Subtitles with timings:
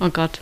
[0.00, 0.40] Oh Gott.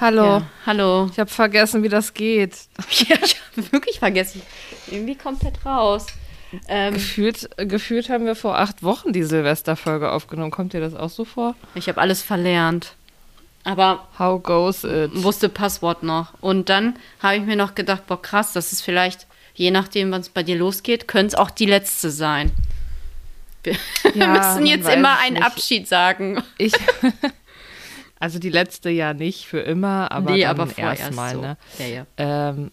[0.00, 0.24] Hallo.
[0.24, 0.42] Ja.
[0.66, 1.08] Hallo.
[1.12, 2.56] Ich habe vergessen, wie das geht.
[3.08, 4.42] Ja, ich habe wirklich vergessen.
[4.90, 6.06] Irgendwie komplett raus.
[6.68, 10.50] Ähm, Gefühlt, gefühlt haben wir vor acht Wochen die Silvesterfolge aufgenommen.
[10.50, 11.54] Kommt dir das auch so vor?
[11.74, 12.94] ich habe alles verlernt.
[13.62, 15.10] Aber How goes it?
[15.12, 16.32] wusste Passwort noch.
[16.40, 20.22] Und dann habe ich mir noch gedacht, boah, krass, das ist vielleicht, je nachdem, wann
[20.22, 22.50] es bei dir losgeht, könnte es auch die letzte sein.
[23.62, 23.76] Wir
[24.14, 25.44] Ja, müssen jetzt immer einen nicht.
[25.46, 26.42] Abschied sagen.
[26.58, 26.72] Ich.
[28.20, 31.40] Also die letzte ja nicht für immer, aber nee, aber erstmal, so.
[31.40, 31.56] ne?
[31.78, 32.06] Ja, ja.
[32.18, 32.70] Ähm,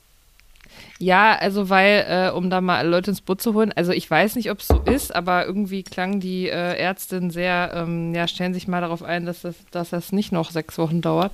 [1.00, 4.36] ja, also weil, äh, um da mal Leute ins Boot zu holen, also ich weiß
[4.36, 8.54] nicht, ob es so ist, aber irgendwie klang die äh, Ärztin sehr, ähm, ja, stellen
[8.54, 11.32] sich mal darauf ein, dass das, dass das nicht noch sechs Wochen dauert.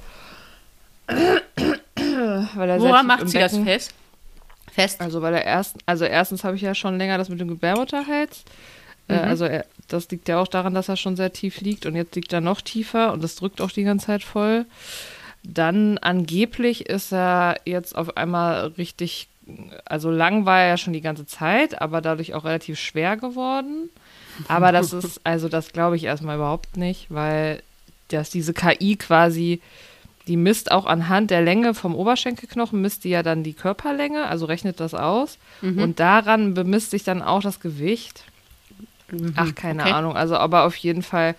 [1.07, 3.93] weil Woran macht sie das Becken- fest?
[4.71, 5.01] Fest?
[5.01, 8.43] Also bei der ersten, also erstens habe ich ja schon länger das mit dem Gebärmutterhals.
[9.07, 9.27] Äh, Mhm.
[9.29, 12.15] also er, das liegt ja auch daran, dass er schon sehr tief liegt und jetzt
[12.15, 14.65] liegt er noch tiefer und das drückt auch die ganze Zeit voll.
[15.43, 19.27] Dann angeblich ist er jetzt auf einmal richtig,
[19.85, 23.89] also lang war er ja schon die ganze Zeit, aber dadurch auch relativ schwer geworden.
[24.47, 27.61] Aber das ist, also das glaube ich erstmal überhaupt nicht, weil
[28.07, 29.59] dass diese KI quasi,
[30.27, 34.45] die misst auch anhand der Länge vom Oberschenkelknochen, misst die ja dann die Körperlänge, also
[34.45, 35.37] rechnet das aus.
[35.61, 35.79] Mhm.
[35.79, 38.23] Und daran bemisst sich dann auch das Gewicht.
[39.35, 39.91] Ach, keine okay.
[39.91, 40.15] Ahnung.
[40.15, 41.35] Also, aber auf jeden Fall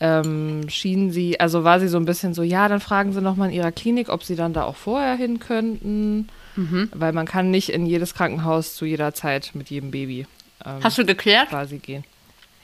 [0.00, 3.50] ähm, schien sie, also war sie so ein bisschen so, ja, dann fragen sie nochmal
[3.50, 6.28] in ihrer Klinik, ob sie dann da auch vorher hin könnten.
[6.56, 6.90] Mhm.
[6.94, 10.26] Weil man kann nicht in jedes Krankenhaus zu jeder Zeit mit jedem Baby
[10.64, 11.50] ähm, Hast du geklärt?
[11.50, 12.04] quasi gehen.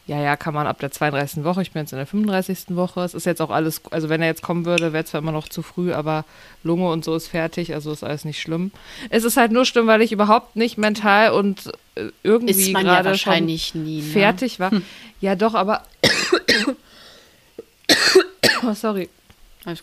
[0.06, 1.42] Ja, ja, kann man ab der 32.
[1.42, 1.62] Woche.
[1.62, 2.76] Ich bin jetzt in der 35.
[2.76, 3.00] Woche.
[3.00, 5.32] Es ist jetzt auch alles, also wenn er jetzt kommen würde, wäre es zwar immer
[5.32, 6.24] noch zu früh, aber
[6.62, 8.70] Lunge und so ist fertig, also ist alles nicht schlimm.
[9.10, 13.02] Es ist halt nur schlimm, weil ich überhaupt nicht mental und äh, irgendwie man ja
[13.02, 14.00] gerade schon wahrscheinlich nie.
[14.00, 14.12] Ne?
[14.12, 14.70] fertig war.
[15.20, 15.82] Ja, doch, aber.
[18.62, 19.08] oh, sorry.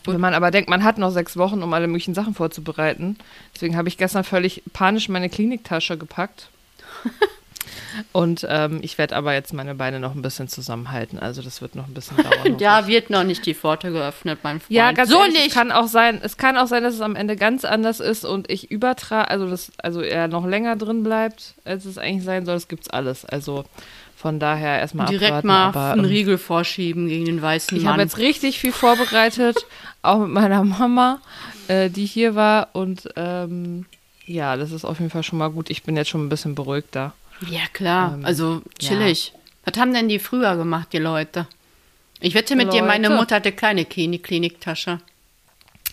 [0.06, 3.18] Wenn man aber denkt, man hat noch sechs Wochen, um alle möglichen Sachen vorzubereiten.
[3.54, 6.48] Deswegen habe ich gestern völlig panisch meine Kliniktasche gepackt.
[8.12, 11.18] Und ähm, ich werde aber jetzt meine Beine noch ein bisschen zusammenhalten.
[11.18, 12.58] Also das wird noch ein bisschen dauern.
[12.58, 14.70] Da wird noch nicht die Pforte geöffnet, mein Freund.
[14.70, 15.46] Ja, ganz so ehrlich, nicht.
[15.48, 18.24] Es kann auch sein, es kann auch sein, dass es am Ende ganz anders ist
[18.24, 22.46] und ich übertrage, also das, also er noch länger drin bleibt, als es eigentlich sein
[22.46, 22.54] soll.
[22.54, 23.24] Das gibt's alles.
[23.24, 23.64] Also
[24.16, 25.46] von daher erstmal Direkt abwarten.
[25.48, 27.92] mal aber, einen ähm, Riegel vorschieben gegen den weißen Ich Mann.
[27.94, 29.66] habe jetzt richtig viel vorbereitet,
[30.02, 31.20] auch mit meiner Mama,
[31.68, 32.68] äh, die hier war.
[32.72, 33.84] Und ähm,
[34.26, 35.68] ja, das ist auf jeden Fall schon mal gut.
[35.68, 37.12] Ich bin jetzt schon ein bisschen beruhigter.
[37.48, 38.14] Ja, klar.
[38.14, 39.32] Ähm, also chillig.
[39.64, 41.46] Was haben denn die früher gemacht, die Leute?
[42.20, 43.20] Ich wette mit dir, meine Leute.
[43.20, 45.00] Mutter hatte kleine Klinik Kliniktasche.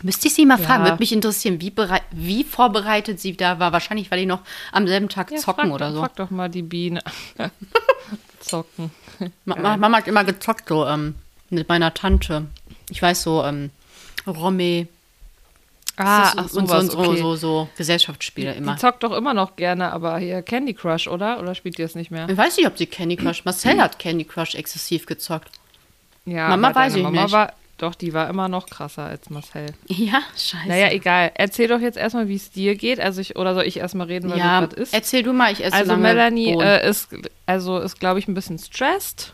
[0.04, 0.92] Müsste ich sie mal fragen, Ja.
[0.92, 1.74] würde mich interessieren, wie,
[2.12, 3.72] wie vorbereitet sie da war.
[3.72, 4.42] Wahrscheinlich, weil die noch
[4.72, 6.00] am selben Tag zocken frag, oder so.
[6.00, 7.02] Frag doch mal die Biene.
[8.40, 8.92] Zocken.
[9.46, 11.16] Ma Mama hat immer gezockt, so ähm,
[11.50, 12.48] mit meiner Tante.
[12.90, 13.70] Ich weiß so, ähm,
[14.26, 14.88] Romme.
[16.06, 17.18] Ah, ach, und so, sowas, und so, okay.
[17.18, 18.74] so, so Gesellschaftsspiele immer.
[18.74, 21.40] Die zockt doch immer noch gerne, aber hier Candy Crush, oder?
[21.40, 22.28] Oder spielt ihr es nicht mehr?
[22.30, 23.46] Ich weiß nicht, ob sie Candy Crush.
[23.46, 25.52] Marcel hat Candy Crush exzessiv gezockt.
[26.26, 27.32] Ja, Mama weiß ich Mama nicht.
[27.32, 29.74] War, doch, die war immer noch krasser als Marcel.
[29.88, 30.68] Ja, scheiße.
[30.68, 31.32] Naja, egal.
[31.34, 33.00] Erzähl doch jetzt erstmal, wie es dir geht.
[33.00, 34.94] Also ich, oder soll ich erstmal reden, weil ja, gerade ist?
[34.94, 37.10] erzähl du mal, ich esse Also Melanie äh, ist,
[37.48, 39.34] also ist, glaube ich, ein bisschen stressed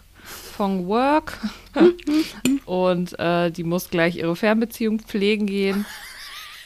[0.56, 1.38] von Work
[2.66, 5.86] und äh, die muss gleich ihre Fernbeziehung pflegen gehen.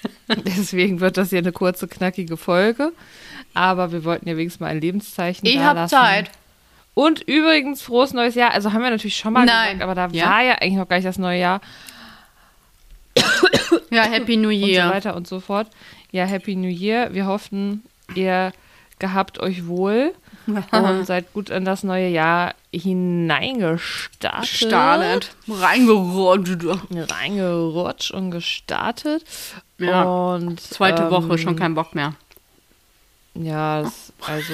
[0.46, 2.92] Deswegen wird das hier eine kurze, knackige Folge.
[3.54, 5.88] Aber wir wollten ja wenigstens mal ein Lebenszeichen ich habe.
[5.88, 6.32] Zeit.
[6.94, 8.52] Und übrigens, frohes neues Jahr.
[8.52, 9.78] Also haben wir natürlich schon mal Nein.
[9.80, 10.30] gesagt, aber da Ja?
[10.30, 11.62] war ja eigentlich noch gar nicht das neue Jahr
[13.90, 14.90] Ja, Happy New und so Year.
[14.90, 15.68] weiter und so fort.
[16.12, 17.14] Ja, Happy New Year.
[17.14, 17.84] Wir hoffen,
[18.16, 18.52] ihr
[19.00, 20.14] gehabt euch wohl
[20.72, 24.48] und seid gut in das neue Jahr hineingestartet.
[24.48, 25.36] Startet.
[25.48, 26.66] Reingerutscht.
[27.12, 29.24] Reingerutscht und gestartet.
[29.90, 30.04] Ja.
[30.04, 32.14] Und Zweite ähm, Woche, schon kein Bock mehr.
[33.34, 34.54] Ja, das, also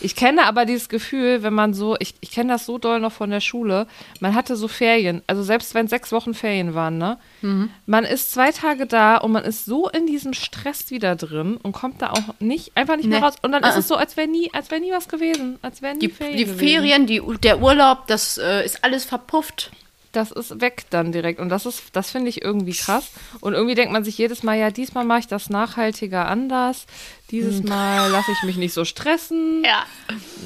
[0.00, 3.12] ich kenne aber dieses Gefühl, wenn man so, ich, ich kenne das so doll noch
[3.12, 3.86] von der Schule,
[4.18, 7.18] man hatte so Ferien, also selbst wenn sechs Wochen Ferien waren, ne?
[7.42, 7.68] Mhm.
[7.84, 11.72] Man ist zwei Tage da und man ist so in diesem Stress wieder drin und
[11.72, 13.26] kommt da auch nicht, einfach nicht mehr Nee.
[13.26, 13.34] raus.
[13.42, 15.82] Und dann Ah, ist es so, als wäre nie, als wäre nie was gewesen, als
[15.82, 16.46] wären Die, Ferien die.
[16.46, 19.70] Ferien, die, der Urlaub, das äh, ist alles verpufft.
[20.12, 23.10] Das ist weg dann direkt und das ist, das finde ich irgendwie krass.
[23.40, 26.86] Und irgendwie denkt man sich jedes Mal, ja, diesmal mache ich das nachhaltiger anders.
[27.30, 29.64] Dieses Mal lasse ich mich nicht so stressen.
[29.64, 29.84] Ja.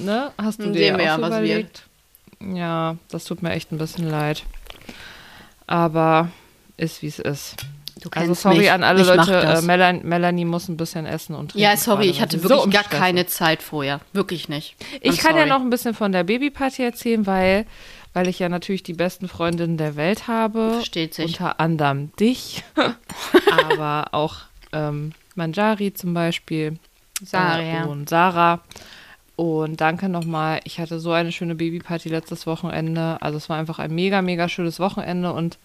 [0.05, 0.33] Ne?
[0.39, 1.83] Hast du Sehen dir ja, auch so was überlegt?
[2.41, 4.45] Ja, das tut mir echt ein bisschen leid.
[5.67, 6.31] Aber
[6.77, 7.57] ist wie es ist.
[8.03, 8.71] Du Also kennst sorry mich.
[8.71, 9.35] an alle Ich Leute.
[9.35, 9.63] Äh.
[9.63, 11.63] Melanie, Melanie muss ein bisschen essen und trinken.
[11.63, 13.27] Ja, sorry, gerade, ich hatte wirklich so gar keine.
[13.27, 14.01] Zeit vorher.
[14.13, 14.77] Wirklich nicht.
[15.01, 15.49] Ich I'm kann ja sorry.
[15.49, 17.67] noch ein bisschen von der Babyparty erzählen, weil
[18.17, 20.71] weil ich ja natürlich die besten Freundinnen der Welt habe.
[20.77, 21.27] Versteht sich.
[21.27, 22.65] Unter anderem dich,
[23.53, 24.37] aber auch
[24.73, 26.79] ähm, Manjari zum Beispiel.
[27.23, 27.87] Sarah, äh.
[27.87, 28.61] Und Sarah.
[29.37, 30.63] Und danke nochmal.
[30.65, 33.19] Ich hatte so eine schöne Babyparty letztes Wochenende.
[33.21, 35.59] Also es war einfach ein mega, mega schönes Wochenende und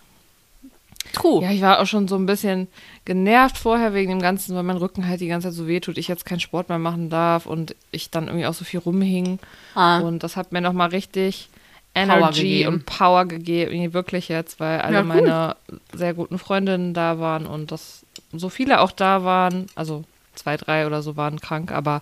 [1.14, 1.42] True.
[1.44, 2.68] ja, ich war auch schon so ein bisschen
[3.06, 6.10] genervt vorher wegen dem Ganzen, weil mein Rücken halt die ganze Zeit so wehtut, ich
[6.10, 9.40] jetzt keinen Sport mehr machen darf und ich dann irgendwie auch so viel rumhing.
[9.74, 10.00] Ah.
[10.00, 11.48] Und das hat mir nochmal richtig
[11.94, 12.74] Energy gegeben.
[12.74, 15.56] und Power gegeben, wirklich jetzt, weil alle Ja, meine
[15.94, 20.04] sehr guten Freundinnen da waren und das so viele auch da waren, also
[20.36, 22.00] zwei, drei oder so waren krank, aber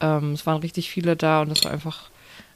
[0.00, 2.10] ähm, es waren richtig viele da und es war einfach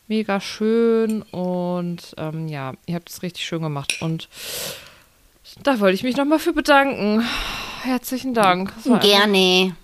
[0.08, 4.28] mega schön und ähm, ja, ihr habt es richtig schön gemacht und
[5.62, 7.24] da wollte ich mich nochmal für bedanken.
[7.82, 8.72] Herzlichen Dank.
[8.78, 9.74] Es Gerne.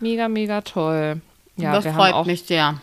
[0.00, 1.20] Mega, mega toll.
[1.56, 2.80] Ja, das wir freut haben auch mich sehr.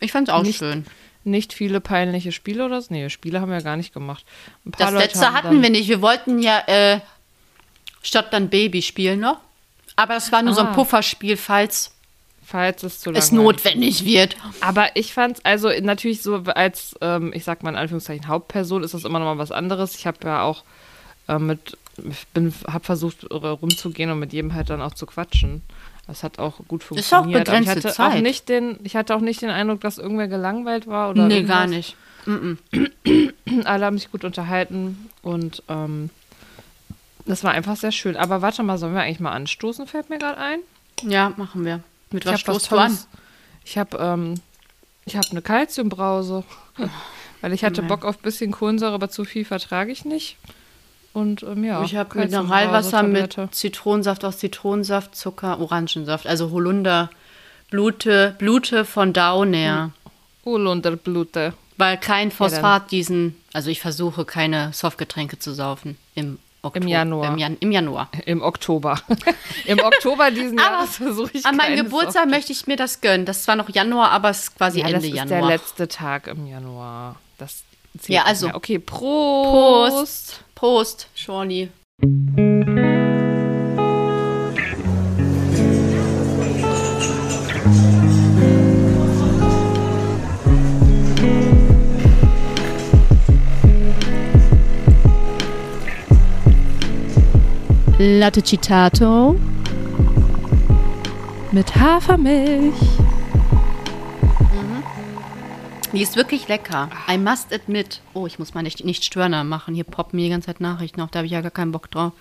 [0.00, 0.84] Ich fand's auch Nicht- schön.
[1.24, 2.88] Nicht viele peinliche Spiele oder so.
[2.90, 4.24] Nee, Spiele haben wir gar nicht gemacht.
[4.64, 5.88] Das Leute letzte hatten wir nicht.
[5.88, 7.00] Wir wollten ja äh,
[8.02, 9.38] statt dann Baby spielen noch.
[9.96, 10.72] Aber das war nur so ein Ah.
[10.72, 11.92] Pufferspiel, falls
[12.50, 14.36] Falls es zu es notwendig wird.
[14.60, 18.92] Aber ich fand's, also natürlich so als, ähm, ich sag mal in Anführungszeichen Hauptperson, ist
[18.92, 19.94] das immer noch mal was anderes.
[19.94, 20.64] Ich habe ja auch
[21.28, 25.62] äh, mit, ich bin, habe versucht rumzugehen und mit jedem halt dann auch zu quatschen.
[26.10, 27.44] Das hat auch gut Ist auch funktioniert.
[27.44, 28.16] Begrenzte ich hatte Zeit.
[28.16, 31.36] auch nicht den, ich hatte auch nicht den Eindruck, dass irgendwer gelangweilt war oder nee,
[31.36, 31.56] irgendwas.
[31.56, 31.96] gar nicht.
[32.26, 32.54] Mm
[33.64, 36.10] Alle haben sich gut unterhalten und ähm,
[37.26, 38.16] das war einfach sehr schön.
[38.16, 39.86] Aber warte mal, sollen wir eigentlich mal anstoßen?
[39.86, 40.58] Fällt mir gerade ein.
[41.02, 41.80] Ja, machen wir.
[42.10, 42.98] Mit was hab stoßt du an?
[43.64, 44.34] Ich habe ähm,
[45.04, 46.42] ich habe eine Kalziumbrause,
[47.40, 47.84] weil ich hatte.
[47.84, 50.38] Bock auf ein bisschen Kohlensäure, aber zu viel vertrage ich nicht.
[51.12, 53.36] Und ähm, ja, ich habe Mineralwasser mit.
[53.50, 56.26] Zitronensaft aus Zitronensaft, Zucker, Orangensaft.
[56.26, 57.10] Also Holunder,
[57.70, 59.90] Blute, Blute von Dauner.
[60.44, 61.52] Holunderblute.
[61.76, 66.86] Weil kein Phosphat diesen, also ich versuche keine Softgetränke zu saufen im Oktober.
[66.86, 67.32] Januar.
[67.32, 68.10] Im, Jan Im Januar.
[68.26, 69.00] Im Oktober.
[69.64, 73.24] Im Oktober diesen Jahres versuche ich An meinem Geburtstag Soft- möchte ich mir das gönnen.
[73.24, 75.38] Das ist zwar noch Januar, aber es ist quasi ja, Ende das ist Januar.
[75.40, 77.16] der letzte Tag im Januar.
[77.38, 77.64] Das
[77.98, 78.50] zählt Ja, also-.
[78.52, 79.94] Okay, Prost.
[79.94, 80.44] Prost.
[80.60, 81.70] Prost, Shorty.
[97.98, 99.36] Latte Citato.
[101.52, 102.99] Mit Hafermilch.
[105.92, 106.88] Die ist wirklich lecker.
[107.08, 108.00] I must admit.
[108.14, 109.74] Oh, ich muss mal nicht, nicht Störner machen.
[109.74, 111.10] Hier poppen mir die ganze Zeit Nachrichten auf.
[111.10, 112.12] Da habe ich ja gar keinen Bock drauf.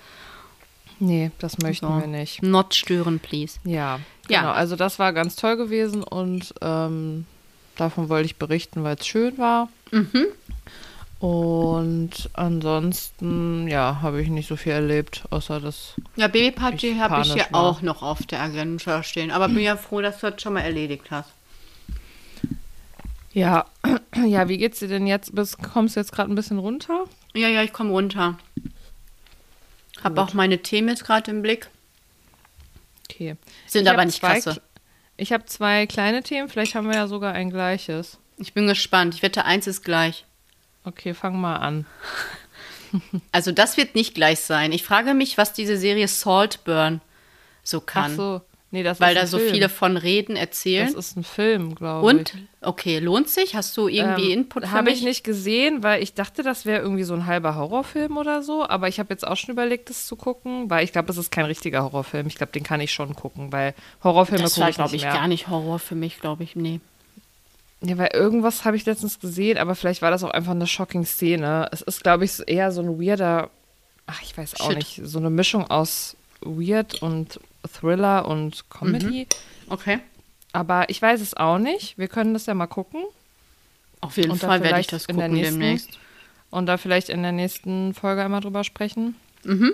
[1.00, 2.00] Nee, das möchten So.
[2.00, 2.42] wir nicht.
[2.42, 3.60] Not stören, please.
[3.63, 4.42] Ja, Ja.
[4.42, 4.51] genau.
[4.51, 7.25] Also das war ganz toll gewesen und ähm,
[7.77, 9.69] davon wollte ich berichten, weil es schön war.
[9.92, 10.25] Mhm.
[11.19, 15.94] Und ansonsten, ja, habe ich nicht so viel erlebt, außer das.
[16.16, 19.30] Ja, Babyparty habe ich ja auch noch auf der Agenda stehen.
[19.31, 21.30] Aber bin ja froh, dass du das schon mal erledigt hast.
[23.31, 23.66] Ja,
[24.26, 25.36] ja, wie geht's dir denn jetzt?
[25.36, 27.06] Bist, kommst du jetzt gerade ein bisschen runter?
[27.34, 28.38] Ja, ja, ich komme runter.
[30.04, 30.20] Hab Gut.
[30.20, 31.70] auch meine Themen jetzt gerade im Blick.
[33.10, 33.36] Okay.
[33.68, 34.62] Sind Ich aber nicht zwei, krasse.
[35.18, 38.18] Ich habe zwei kleine Themen, vielleicht haben wir ja sogar ein gleiches.
[38.38, 39.16] Ich bin gespannt.
[39.16, 40.26] Ich wette, eins ist gleich.
[40.86, 41.86] Okay, fang mal an.
[43.31, 44.72] Also das wird nicht gleich sein.
[44.72, 47.02] Ich frage mich, was diese Serie Saltburn
[47.62, 48.14] so kann.
[48.14, 49.52] Ach so, nee, das weil ist da so Film.
[49.52, 50.88] viele von reden, erzählen.
[50.88, 52.18] Das ist ein Film, glaube ich.
[52.18, 53.56] Und, okay, lohnt sich?
[53.56, 54.90] Hast du irgendwie Input für Habe?
[54.90, 58.42] Ähm, ich nicht gesehen, weil ich dachte, das wäre irgendwie so ein halber Horrorfilm oder
[58.44, 58.68] so.
[58.68, 61.31] Aber ich habe jetzt auch schon überlegt, das zu gucken, weil ich glaube, es ist
[61.31, 62.28] kein richtiger Horrorfilm.
[62.28, 63.73] Ich glaube, den kann ich schon gucken, weil
[64.04, 65.14] Horrorfilme gucke ich glaube nicht ich, mehr.
[65.14, 66.56] gar nicht Horror für mich, glaube ich.
[66.56, 66.80] Nee.
[67.81, 71.06] Ja, weil irgendwas habe ich letztens gesehen, aber vielleicht war das auch einfach eine shocking
[71.06, 71.69] Szene.
[71.71, 73.49] Es ist, glaube ich, eher so ein weirder,
[74.06, 74.78] ach, ich weiß auch Shit.
[74.78, 79.28] nicht, so eine Mischung aus Weird und Thriller und Comedy.
[79.69, 79.99] Okay.
[80.54, 81.97] Aber ich weiß es auch nicht.
[81.97, 83.04] Wir können das ja mal gucken.
[84.01, 85.89] Auf jeden Und Fall werde ich das gucken nächsten- demnächst.
[86.51, 89.16] und da vielleicht in der nächsten Folge einmal drüber sprechen.
[89.44, 89.73] Mhm.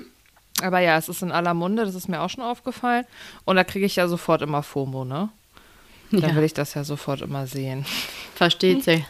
[0.61, 3.05] Aber ja, es ist in aller Munde, das ist mir auch schon aufgefallen.
[3.45, 5.29] Und da kriege ich ja sofort immer FOMO, ne?
[6.11, 6.35] Dann Ja.
[6.35, 7.85] will ich das ja sofort immer sehen.
[8.35, 9.05] Versteht sie.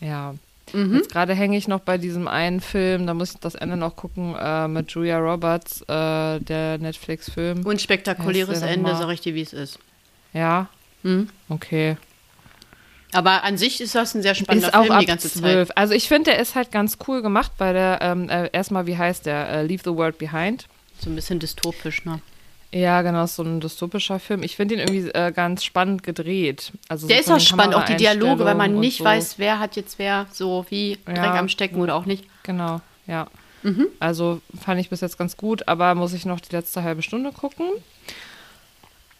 [0.00, 0.34] Ja.
[0.72, 0.96] Mhm.
[0.96, 3.96] Jetzt gerade hänge ich noch bei diesem einen Film, da muss ich das Ende noch
[3.96, 7.64] gucken, äh, mit Julia Roberts, äh, der Netflix-Film.
[7.66, 9.78] Unspektakuläres Heißt der Ende, sag ich dir, wie es ist.
[10.32, 10.68] Ja,
[11.02, 11.28] Mhm.
[11.48, 11.96] okay.
[13.12, 15.68] Aber an sich ist das ein sehr spannender ist Film die ganze 12.
[15.68, 15.76] Zeit.
[15.78, 18.96] Also ich finde, der ist halt ganz cool gemacht, weil der, ähm, äh, erstmal, wie
[18.96, 19.48] heißt der?
[19.48, 20.66] Äh, Leave the World Behind.
[21.00, 22.20] So ein bisschen dystopisch, ne?
[22.72, 24.44] Ja, genau, so ein dystopischer Film.
[24.44, 26.72] Ich finde ihn irgendwie äh, ganz spannend gedreht.
[26.88, 29.04] Also Der so ist auch spannend, auch die Dialoge, weil man nicht so.
[29.04, 31.34] weiß, wer hat jetzt wer so wie Dreck Ja.
[31.38, 32.24] am Stecken oder auch nicht.
[32.44, 33.26] Genau, ja.
[33.64, 33.88] Mhm.
[33.98, 37.32] Also fand ich bis jetzt ganz gut, aber muss ich noch die letzte halbe Stunde
[37.32, 37.66] gucken.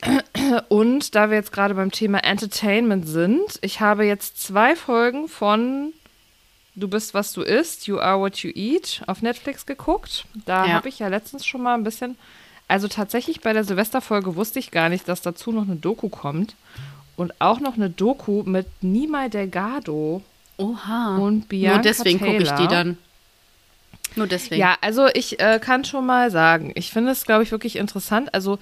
[0.69, 5.93] Und da wir jetzt gerade beim Thema Entertainment sind, ich habe jetzt zwei Folgen von
[6.77, 10.25] Du bist, was du isst, You are what you eat auf Netflix geguckt.
[10.47, 10.73] Da Ja.
[10.75, 12.17] habe ich ja letztens schon mal ein bisschen,
[12.71, 16.55] also tatsächlich bei der Silvesterfolge wusste ich gar nicht, dass dazu noch eine Doku kommt.
[17.17, 20.23] Und auch noch eine Doku mit Nimai Delgado
[20.57, 21.17] Oha.
[21.19, 22.97] und Bianca Nur deswegen gucke ich die dann.
[24.17, 24.61] Nur deswegen.
[24.61, 28.33] Ja, also ich äh, kann schon mal sagen, ich finde es, glaube ich, wirklich interessant.
[28.35, 28.59] Also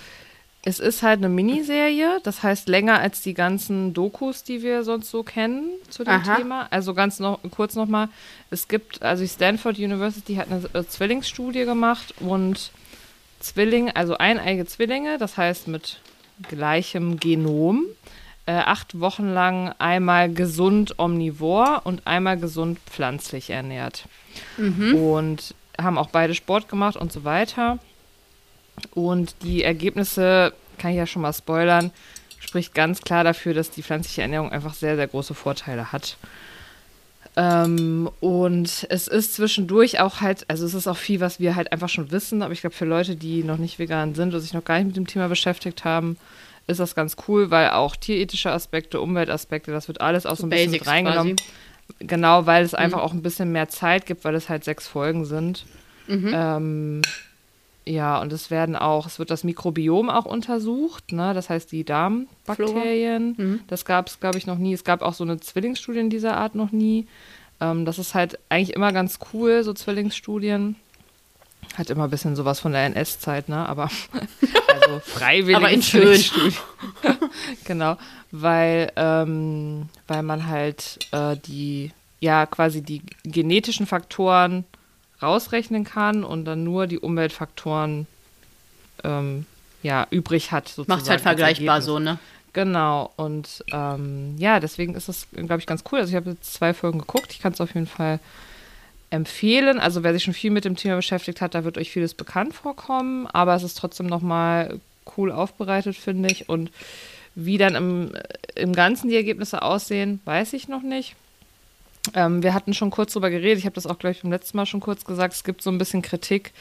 [0.64, 5.10] es ist halt eine Miniserie, das heißt länger als die ganzen Dokus, die wir sonst
[5.10, 6.36] so kennen zu dem Aha.
[6.36, 6.66] Thema.
[6.70, 8.08] Also ganz noch kurz nochmal,
[8.50, 12.70] es gibt, also die Stanford University hat eine äh, Zwillingsstudie gemacht und
[13.40, 16.00] Zwillinge, also eineige Zwillinge, das heißt mit
[16.49, 17.85] gleichem Genom,
[18.47, 24.04] äh, acht Wochen lang einmal gesund omnivor und einmal gesund pflanzlich ernährt
[24.95, 27.78] und haben auch beide Sport gemacht und so weiter.
[28.95, 31.90] Und die Ergebnisse, kann ich ja schon mal spoilern,
[32.38, 36.16] spricht ganz klar dafür, dass die pflanzliche Ernährung einfach sehr, sehr große Vorteile hat.
[37.40, 41.71] Ähm, und es ist zwischendurch auch halt, also es ist auch viel, was wir halt
[41.71, 44.54] einfach schon wissen, aber ich glaube, für Leute, die noch nicht vegan sind oder sich
[44.54, 46.16] noch gar nicht mit dem Thema beschäftigt haben,
[46.66, 50.50] ist das ganz cool, weil auch tierethische Aspekte, Umweltaspekte, das wird alles auch so, ein
[50.50, 51.37] bisschen mit reingenommen.
[52.00, 55.25] Genau, weil es einfach auch ein bisschen mehr Zeit gibt, weil es halt sechs Folgen
[55.25, 55.64] sind.
[56.35, 57.02] Ähm,
[57.88, 61.33] ja, und es werden auch, es wird das Mikrobiom auch untersucht, ne?
[61.33, 63.35] Das heißt die Darmbakterien.
[63.37, 63.61] Mhm.
[63.68, 64.75] Das gab es, glaube ich, noch nie.
[64.75, 67.07] Es gab auch so eine Zwillingsstudie in dieser Art noch nie.
[67.61, 70.76] Ähm, das ist halt eigentlich immer ganz cool, so Zwillingsstudien.
[71.76, 73.66] Hat immer ein bisschen sowas von der NS-Zeit, ne?
[73.66, 73.90] Aber
[74.68, 75.57] also freiwillig.
[75.57, 76.23] Aber in schön.
[77.64, 77.97] genau,
[78.30, 84.64] weil, ähm, weil man halt äh, die, ja, quasi die genetischen Faktoren
[85.22, 88.06] rausrechnen kann und dann nur die Umweltfaktoren
[89.04, 89.46] ähm,
[89.82, 90.75] ja, übrig hat.
[90.87, 92.18] Macht halt vergleichbar so, ne?
[92.52, 96.00] Genau, und ähm, ja, deswegen ist es, glaube ich, ganz cool.
[96.00, 98.20] Also ich habe jetzt zwei Folgen geguckt, ich kann es auf jeden Fall
[99.10, 99.78] empfehlen.
[99.78, 102.54] Also wer sich schon viel mit dem Thema beschäftigt hat, da wird euch vieles bekannt
[102.54, 104.80] vorkommen, aber es ist trotzdem nochmal
[105.16, 106.48] cool aufbereitet, finde ich.
[106.48, 106.70] Und
[107.34, 108.12] wie dann im,
[108.54, 111.14] im Ganzen die Ergebnisse aussehen, weiß ich noch nicht.
[112.14, 114.56] Ähm, wir hatten schon kurz drüber geredet, ich habe das auch, glaube ich, beim letzten
[114.56, 116.52] Mal schon kurz gesagt, es gibt so ein bisschen Kritik,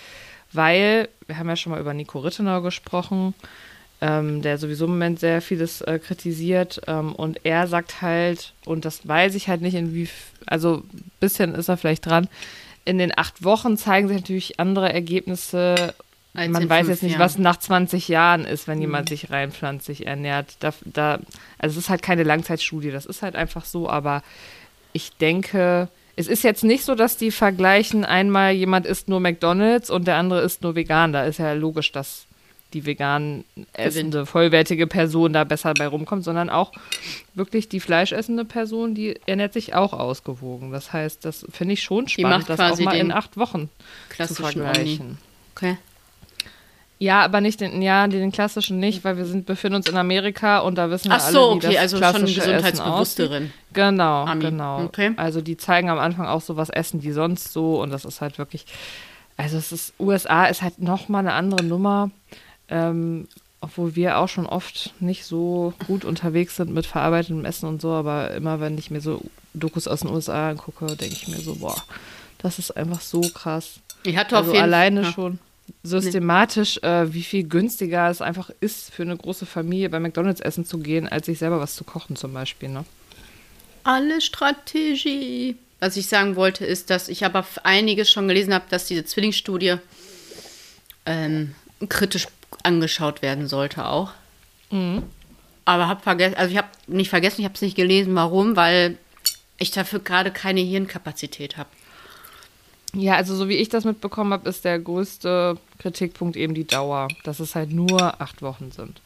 [0.54, 3.34] weil, wir haben ja schon mal über Nico Rittenau gesprochen,
[4.00, 6.82] ähm, der sowieso im Moment sehr vieles äh, kritisiert.
[6.88, 10.10] Ähm, und er sagt halt, und das weiß ich halt nicht, inwie,
[10.46, 12.28] also ein bisschen ist er vielleicht dran,
[12.86, 15.94] in den acht Wochen zeigen sich natürlich andere Ergebnisse.
[16.34, 17.22] Als Man weiß jetzt nicht, Jahren.
[17.22, 17.26] Mhm.
[17.26, 20.56] was nach 20 Jahren ist, wenn jemand sich rein pflanzlich ernährt.
[20.60, 21.20] Da, da,
[21.58, 24.22] also es ist halt keine Langzeitstudie, das ist halt einfach so, aber
[24.98, 29.92] ich denke, es ist jetzt nicht so, dass die vergleichen, einmal jemand isst nur McDonalds
[29.92, 31.14] und der andere isst nur vegan.
[31.14, 32.26] Da ist ja logisch, dass
[32.74, 36.72] die vegan essende, vollwertige Person da besser bei rumkommt, sondern auch
[37.36, 40.72] wirklich die fleischessende Person, die ernährt sich auch ausgewogen.
[40.72, 43.70] Das heißt, das finde ich schon spannend, macht das auch mal in acht Wochen
[44.18, 45.20] zu vergleichen.
[45.56, 45.78] Okay.
[47.00, 50.60] Ja, aber nicht den, ja, den klassischen nicht, weil wir sind, befinden uns in Amerika
[50.60, 53.54] und da wissen wir Ach alle, so, wie okay, das also schon klassische gesundheitsbewussteren.
[53.74, 54.46] Genau, Ami.
[54.46, 54.84] genau.
[54.86, 55.12] Okay.
[55.16, 58.22] Also die zeigen am Anfang auch so, was essen die sonst so und das ist
[58.22, 58.66] halt wirklich,
[59.38, 62.10] also es ist, USA ist halt nochmal eine andere Nummer,
[62.68, 63.28] ähm,
[63.62, 67.92] obwohl wir auch schon oft nicht so gut unterwegs sind mit verarbeitetem Essen und so,
[67.92, 69.22] aber immer wenn ich mir so
[69.54, 71.76] Dokus aus den USA angucke, denke ich mir so, boah,
[72.40, 73.82] das ist einfach so krass.
[74.04, 75.12] Ich hatte auf Also jeden alleine ja.
[75.12, 75.40] schon
[75.84, 80.66] systematisch, äh, wie viel günstiger es einfach ist, für eine große Familie bei McDonalds essen
[80.66, 82.70] zu gehen, als sich selber was zu kochen zum Beispiel.
[82.70, 82.86] Ne?
[83.84, 85.56] Alle Strategie.
[85.80, 89.76] Was ich sagen wollte, ist, dass ich aber einiges schon gelesen habe, dass diese Zwillingsstudie
[91.06, 91.54] ähm,
[91.88, 92.28] kritisch
[92.64, 94.12] angeschaut werden sollte auch.
[94.72, 95.04] Mhm.
[95.66, 98.98] Aber habe vergessen, also ich habe nicht vergessen, ich habe es nicht gelesen, warum, weil
[99.58, 101.70] ich dafür gerade keine Hirnkapazität habe.
[102.94, 107.10] Ja, also so wie ich das mitbekommen habe, ist der größte Kritikpunkt eben die Dauer,
[107.24, 109.02] dass es halt nur acht Wochen sind.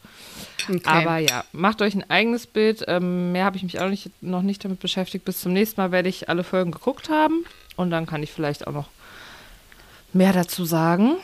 [0.68, 0.80] Okay.
[0.84, 2.84] Aber ja, macht euch ein eigenes Bild.
[2.86, 5.24] Ähm, mehr habe ich mich auch nicht, noch nicht damit beschäftigt.
[5.24, 7.44] Bis zum nächsten Mal werde ich alle Folgen geguckt haben
[7.76, 8.88] und dann kann ich vielleicht auch noch
[10.12, 11.16] mehr dazu sagen.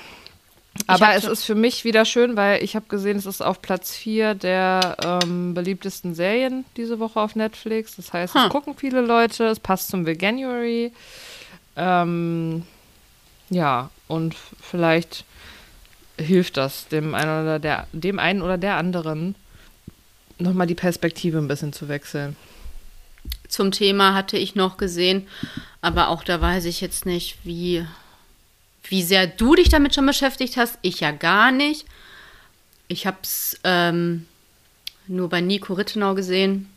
[0.87, 3.95] Aber es ist für mich wieder schön, weil ich habe gesehen, es ist auf Platz
[3.97, 7.97] 4 der ähm, beliebtesten Serien diese Woche auf Netflix.
[7.97, 8.41] Das heißt, Huh.
[8.47, 10.93] es gucken viele Leute, es passt zum Veganuary.
[11.79, 12.65] Ähm,
[13.51, 15.25] ja, und vielleicht
[16.19, 19.37] hilft das dem einen oder der, dem einen oder der anderen
[20.39, 22.37] nochmal die Perspektive ein bisschen zu wechseln.
[23.49, 25.27] Zum Thema hatte ich noch gesehen,
[25.81, 27.87] aber auch da weiß ich jetzt nicht, wie,
[28.85, 30.79] wie sehr du dich damit schon beschäftigt hast.
[30.83, 31.87] Ich ja gar nicht.
[32.89, 34.27] Ich habe es ähm,
[35.07, 36.69] nur bei Nico Rittenau gesehen.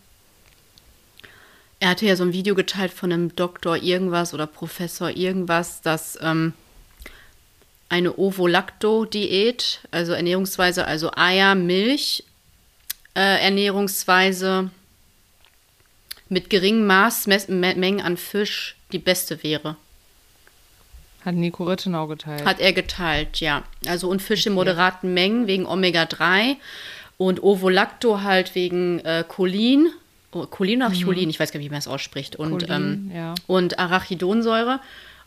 [1.81, 6.15] Er hatte ja so ein Video geteilt von einem Doktor irgendwas oder Professor irgendwas, dass
[6.21, 6.53] ähm,
[7.89, 12.23] eine Ovolacto-Diät, also Ernährungsweise, also Eier, Milch,
[13.15, 14.69] äh, Ernährungsweise
[16.29, 19.75] mit geringem Maß, Mengen an Fisch die beste wäre.
[21.25, 22.45] Hat Nico Rittenau geteilt.
[22.45, 23.63] Hat er geteilt, ja.
[23.87, 26.57] Also und Fisch in moderaten Mengen wegen Omega-3
[27.17, 29.91] und Ovolacto halt wegen äh, Cholin.
[30.33, 31.03] Oh, Cholin oder mhm.
[31.03, 32.35] Cholin, ich weiß gar nicht, wie man es ausspricht.
[32.35, 33.35] Und, Cholin, ähm, ja.
[33.47, 34.79] und Arachidonsäure.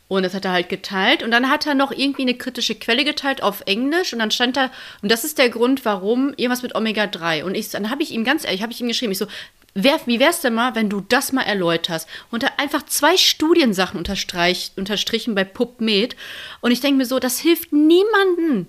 [0.09, 1.23] Und das hat er halt geteilt.
[1.23, 4.13] Und dann hat er noch irgendwie eine kritische Quelle geteilt auf Englisch.
[4.13, 4.71] Und dann stand da,
[5.03, 7.45] und das ist der Grund, warum, irgendwas mit Omega-3.
[7.45, 9.27] Und ich, dann habe ich ihm ganz ehrlich, habe ich ihm geschrieben, ich so,
[9.75, 12.09] wer, wie wär's denn mal, wenn du das mal erläuterst?
[12.31, 16.17] Und er einfach zwei Studiensachen unterstrichen bei PubMed.
[16.61, 18.69] Und ich denke mir so, das hilft niemanden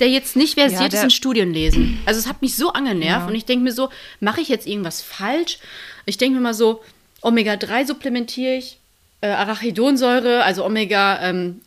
[0.00, 1.98] der jetzt nicht versiert ja, ist in Studien lesen.
[2.06, 3.26] Also es hat mich so angenervt ja.
[3.26, 3.88] und ich denke mir so,
[4.20, 5.58] mache ich jetzt irgendwas falsch?
[6.04, 6.82] Ich denke mir mal so,
[7.22, 8.78] Omega-3 supplementiere ich,
[9.20, 11.60] äh, Arachidonsäure, also Omega, ähm,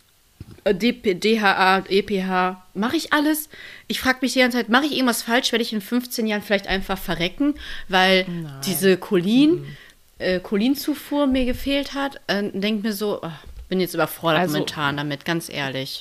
[0.66, 3.50] DP, DHA, EPH, mache ich alles?
[3.88, 5.52] Ich frage mich die ganze Zeit, mache ich irgendwas falsch?
[5.52, 7.56] Werde ich in 15 Jahren vielleicht einfach verrecken,
[7.88, 8.62] weil Nein.
[8.66, 9.76] diese Cholin, mhm.
[10.20, 12.20] äh, Cholinzufuhr mir gefehlt hat?
[12.28, 13.32] Äh, Denke mir so, oh,
[13.68, 16.00] bin jetzt überfordert also, momentan damit, ganz ehrlich.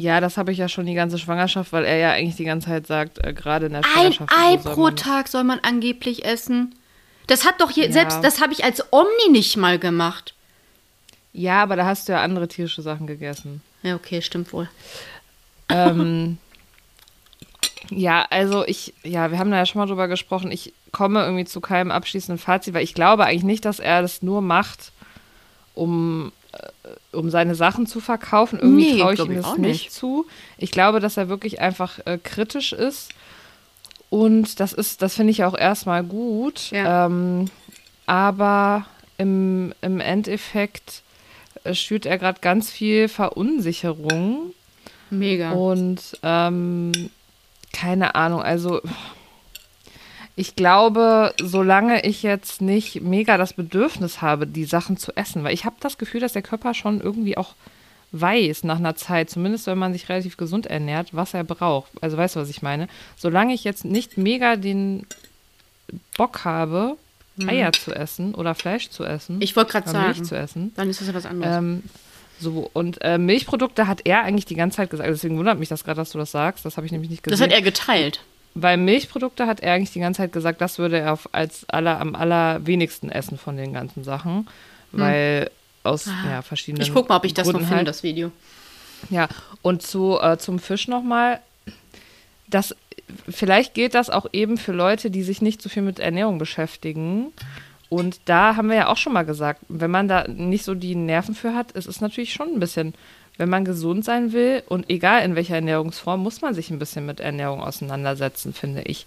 [0.00, 2.68] Ja, das habe ich ja schon die ganze Schwangerschaft, weil er ja eigentlich die ganze
[2.68, 4.32] Zeit sagt, äh, gerade in der Schwangerschaft.
[4.34, 6.74] Ein Ei pro Tag soll man angeblich essen.
[7.26, 7.92] Das hat doch je, ja.
[7.92, 10.34] selbst, das habe ich als Omni nicht mal gemacht.
[11.34, 13.60] Ja, aber da hast du ja andere tierische Sachen gegessen.
[13.82, 14.70] Ja, okay, stimmt wohl.
[15.68, 16.38] Ähm,
[17.90, 20.50] ja, also ich, ja, wir haben da ja schon mal drüber gesprochen.
[20.50, 24.22] Ich komme irgendwie zu keinem abschließenden Fazit, weil ich glaube eigentlich nicht, dass er das
[24.22, 24.92] nur macht,
[25.74, 26.32] um
[27.12, 28.58] um seine Sachen zu verkaufen.
[28.58, 29.60] Irgendwie nee, traue ich ihm das nicht.
[29.60, 30.26] nicht zu.
[30.58, 33.10] Ich glaube, dass er wirklich einfach äh, kritisch ist.
[34.08, 36.70] Und das ist, das finde ich auch erstmal gut.
[36.70, 37.06] Ja.
[37.06, 37.46] Ähm,
[38.06, 38.86] aber
[39.18, 41.02] im, im Endeffekt
[41.64, 44.52] äh, schürt er gerade ganz viel Verunsicherung.
[45.10, 45.52] Mega.
[45.52, 46.92] Und ähm,
[47.72, 48.80] keine Ahnung, also
[50.40, 55.52] ich glaube, solange ich jetzt nicht mega das Bedürfnis habe, die Sachen zu essen, weil
[55.52, 57.54] ich habe das Gefühl, dass der Körper schon irgendwie auch
[58.12, 61.90] weiß nach einer Zeit, zumindest wenn man sich relativ gesund ernährt, was er braucht.
[62.00, 62.88] Also weißt du, was ich meine?
[63.16, 65.06] Solange ich jetzt nicht mega den
[66.16, 66.96] Bock habe,
[67.38, 67.46] hm.
[67.50, 70.88] Eier zu essen oder Fleisch zu essen, ich wollte gerade sagen, Milch zu essen, dann
[70.88, 71.54] ist das ja was anderes.
[71.54, 71.82] Ähm,
[72.40, 75.10] so, und äh, Milchprodukte hat er eigentlich die ganze Zeit gesagt.
[75.10, 76.64] Deswegen wundert mich das gerade, dass du das sagst.
[76.64, 77.38] Das habe ich nämlich nicht gesehen.
[77.38, 78.20] Das hat er geteilt.
[78.54, 82.00] Weil Milchprodukte hat er eigentlich die ganze Zeit gesagt, das würde er auf, als aller,
[82.00, 84.48] am allerwenigsten essen von den ganzen Sachen.
[84.92, 85.00] Hm.
[85.00, 85.50] Weil
[85.82, 86.30] aus ah.
[86.30, 86.86] ja, verschiedenen.
[86.86, 87.88] Ich guck mal, ob ich das Gründen noch finde, halt.
[87.88, 88.32] das Video.
[89.08, 89.28] Ja,
[89.62, 91.40] und zu, äh, zum Fisch nochmal.
[92.48, 92.74] Das,
[93.28, 97.32] vielleicht gilt das auch eben für Leute, die sich nicht so viel mit Ernährung beschäftigen.
[97.88, 100.94] Und da haben wir ja auch schon mal gesagt, wenn man da nicht so die
[100.94, 102.94] Nerven für hat, ist es natürlich schon ein bisschen
[103.36, 107.06] wenn man gesund sein will und egal in welcher Ernährungsform, muss man sich ein bisschen
[107.06, 109.06] mit Ernährung auseinandersetzen, finde ich.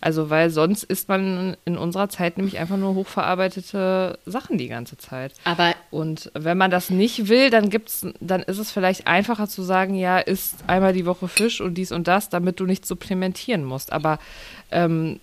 [0.00, 4.98] Also, weil sonst isst man in unserer Zeit nämlich einfach nur hochverarbeitete Sachen die ganze
[4.98, 5.32] Zeit.
[5.44, 9.62] Aber und wenn man das nicht will, dann gibt's, dann ist es vielleicht einfacher zu
[9.62, 13.64] sagen, ja, isst einmal die Woche Fisch und dies und das, damit du nicht supplementieren
[13.64, 13.92] musst.
[13.94, 14.18] Aber
[14.70, 15.20] ähm,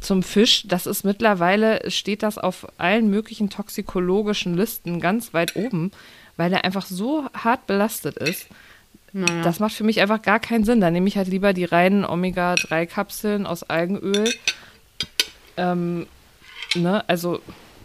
[0.00, 5.92] zum Fisch, das ist mittlerweile, steht das auf allen möglichen toxikologischen Listen ganz weit oben
[6.36, 8.46] weil er einfach so hart belastet ist.
[9.12, 9.42] Naja.
[9.42, 10.80] Das macht für mich einfach gar keinen Sinn.
[10.80, 14.28] Da nehme ich halt lieber die reinen Omega-3-Kapseln aus Algenöl.
[15.56, 16.06] Ähm,
[16.74, 17.40] ne, also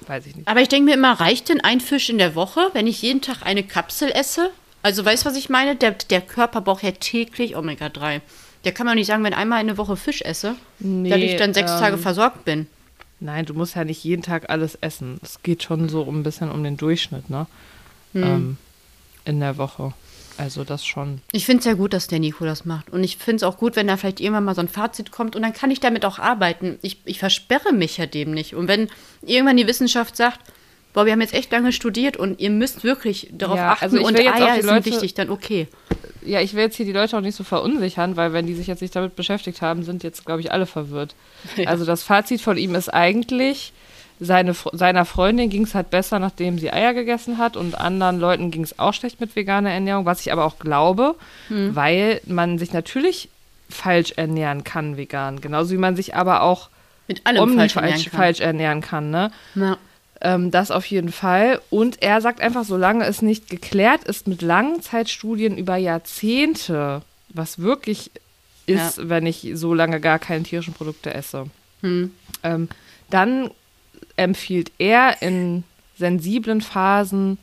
[0.07, 0.47] weiß ich nicht.
[0.47, 3.21] Aber ich denke mir immer, reicht denn ein Fisch in der Woche, wenn ich jeden
[3.21, 4.49] Tag eine Kapsel esse?
[4.81, 5.75] Also weißt du, was ich meine?
[5.75, 8.21] Der, der Körper braucht ja täglich Omega-3.
[8.65, 11.53] Der kann man nicht sagen, wenn einmal eine Woche Fisch esse, nee, dass ich dann
[11.53, 12.67] sechs ähm, Tage versorgt bin.
[13.19, 15.19] Nein, du musst ja nicht jeden Tag alles essen.
[15.21, 17.45] Es geht schon so ein bisschen um den Durchschnitt, ne?
[18.13, 18.24] Hm.
[18.24, 18.58] ähm,
[19.26, 19.93] in der Woche.
[20.38, 21.19] Also das schon.
[21.34, 22.89] Ich finde es ja gut, dass der Nico das macht.
[22.91, 25.36] Und ich finde es auch gut, wenn da vielleicht irgendwann mal so ein Fazit kommt
[25.36, 26.80] und dann kann ich damit auch arbeiten.
[26.82, 28.56] Ich, ich versperre mich ja dem nicht.
[28.56, 28.88] Und wenn
[29.22, 30.39] irgendwann die Wissenschaft sagt,
[30.93, 34.08] boah, wir haben jetzt echt lange studiert und ihr müsst wirklich darauf ja, achten also
[34.08, 35.67] und Eier ist Leute, wichtig, dann okay.
[36.22, 38.67] Ja, ich will jetzt hier die Leute auch nicht so verunsichern, weil wenn die sich
[38.67, 41.15] jetzt nicht damit beschäftigt haben, sind jetzt, glaube ich, alle verwirrt.
[41.58, 41.67] Ja.
[41.67, 43.74] Also das Fazit von ihm ist eigentlich,
[44.19, 48.51] seine, seiner Freundin ging es halt besser, nachdem sie Eier gegessen hat und anderen Leuten
[48.51, 51.15] ging es auch schlecht mit veganer Ernährung, was ich aber auch glaube,
[51.47, 51.75] hm.
[51.75, 53.29] weil man sich natürlich
[53.69, 56.69] falsch ernähren kann vegan, genauso wie man sich aber auch
[57.08, 58.12] mit allem falsch, ernähren kann.
[58.12, 59.10] falsch ernähren kann.
[59.10, 59.32] Ne?
[59.55, 59.77] Ja.
[60.21, 61.62] Ähm, das auf jeden Fall.
[61.69, 68.12] Und er sagt einfach, solange es nicht geklärt ist mit Langzeitstudien über Jahrzehnte, was wirklich
[68.65, 69.10] ist, ja.
[69.10, 71.45] wenn ich so lange gar keine tierischen Produkte esse,
[71.82, 72.12] hm.
[72.43, 72.67] ähm,
[73.10, 73.49] dann
[74.19, 75.63] empfiehlt er in
[75.97, 77.38] sensiblen Phasen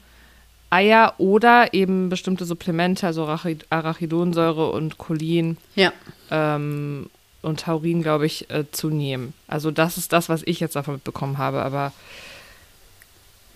[0.70, 3.26] Eier oder eben bestimmte Supplemente, also
[3.70, 5.92] Arachidonsäure und Cholin ja.
[6.30, 7.08] ähm,
[7.42, 9.32] und Taurin, glaube ich, äh, zu nehmen.
[9.46, 11.62] Also das ist das, was ich jetzt davon mitbekommen habe.
[11.62, 11.92] Aber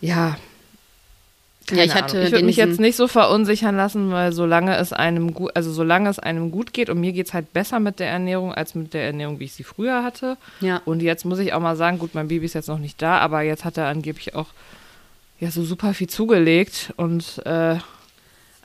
[0.01, 0.37] ja,
[1.73, 5.35] ja, ich hatte ich würde mich jetzt nicht so verunsichern lassen, weil solange es einem
[5.35, 8.09] gut, also solange es einem gut geht und mir geht es halt besser mit der
[8.09, 10.37] Ernährung als mit der Ernährung, wie ich sie früher hatte.
[10.61, 10.83] Ja.
[10.85, 13.19] Und jetzt muss ich auch mal sagen, gut, mein Baby ist jetzt noch nicht da,
[13.19, 14.49] aber jetzt hat er angeblich auch
[15.39, 17.77] ja so super viel zugelegt und äh,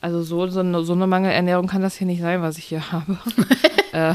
[0.02, 2.92] also so, so, eine, so eine Mangelernährung kann das hier nicht sein, was ich hier
[2.92, 3.18] habe.
[3.92, 4.14] äh,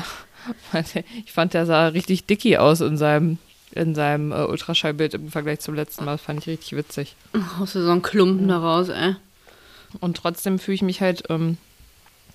[1.24, 3.38] ich fand, der sah richtig dicky aus in seinem
[3.72, 6.12] in seinem äh, Ultraschallbild im Vergleich zum letzten Mal.
[6.12, 7.16] Das fand ich richtig witzig.
[7.58, 8.48] Haust du so einen Klumpen mhm.
[8.48, 9.16] daraus, ey.
[10.00, 11.56] Und trotzdem fühle ich mich halt ähm,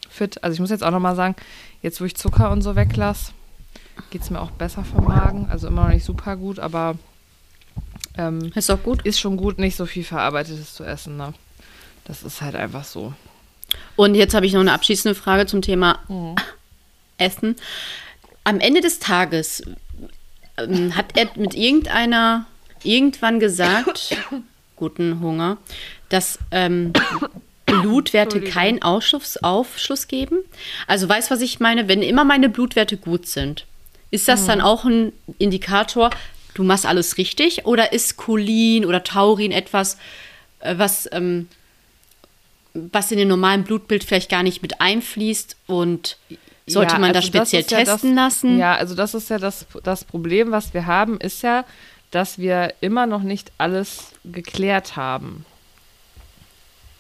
[0.10, 0.44] fit.
[0.44, 1.36] Also ich muss jetzt auch nochmal sagen,
[1.82, 3.32] jetzt wo ich Zucker und so weglasse,
[4.10, 5.48] geht es mir auch besser vom Magen.
[5.50, 6.98] Also immer noch nicht super gut, aber
[8.18, 9.02] ähm, ist auch gut.
[9.04, 11.18] Ist schon gut, nicht so viel Verarbeitetes zu essen.
[11.18, 11.34] Ne?
[12.06, 13.14] Das ist halt einfach so.
[13.96, 16.36] Und jetzt habe ich noch eine abschließende Frage zum Thema mhm.
[17.18, 17.56] Essen.
[18.44, 19.64] Am Ende des Tages,
[20.58, 22.46] ähm, hat er mit irgendeiner
[22.84, 24.16] irgendwann gesagt,
[24.76, 25.58] guten Hunger,
[26.10, 26.94] dass ähm,
[27.66, 30.40] Blutwerte keinen Ausschluss, Aufschluss geben?
[30.88, 31.88] Also weißt du, was ich meine?
[31.88, 33.66] Wenn immer meine Blutwerte gut sind,
[34.12, 36.10] ist das dann auch ein Indikator,
[36.54, 37.66] du machst alles richtig?
[37.66, 39.98] Oder ist Cholin oder Taurin etwas,
[40.60, 41.48] äh, was, ähm,
[42.74, 46.18] was in den normalen Blutbild vielleicht gar nicht mit einfließt und
[46.68, 48.58] sollte ja, man also das speziell das testen ja das, lassen?
[48.58, 51.66] Ja, also das ist ja das, das Problem, was wir haben, ist ja,
[52.12, 55.46] dass wir immer noch nicht alles geklärt haben.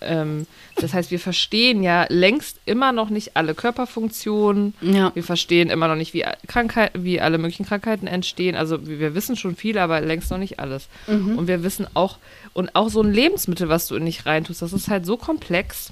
[0.01, 4.73] Ähm, das heißt, wir verstehen ja längst immer noch nicht alle Körperfunktionen.
[4.81, 5.11] Ja.
[5.15, 8.55] Wir verstehen immer noch nicht, wie, Krankheit, wie alle möglichen Krankheiten entstehen.
[8.55, 10.87] Also wir wissen schon viel, aber längst noch nicht alles.
[11.07, 11.37] Mhm.
[11.37, 12.17] Und wir wissen auch,
[12.53, 15.91] und auch so ein Lebensmittel, was du in dich reintust, das ist halt so komplex.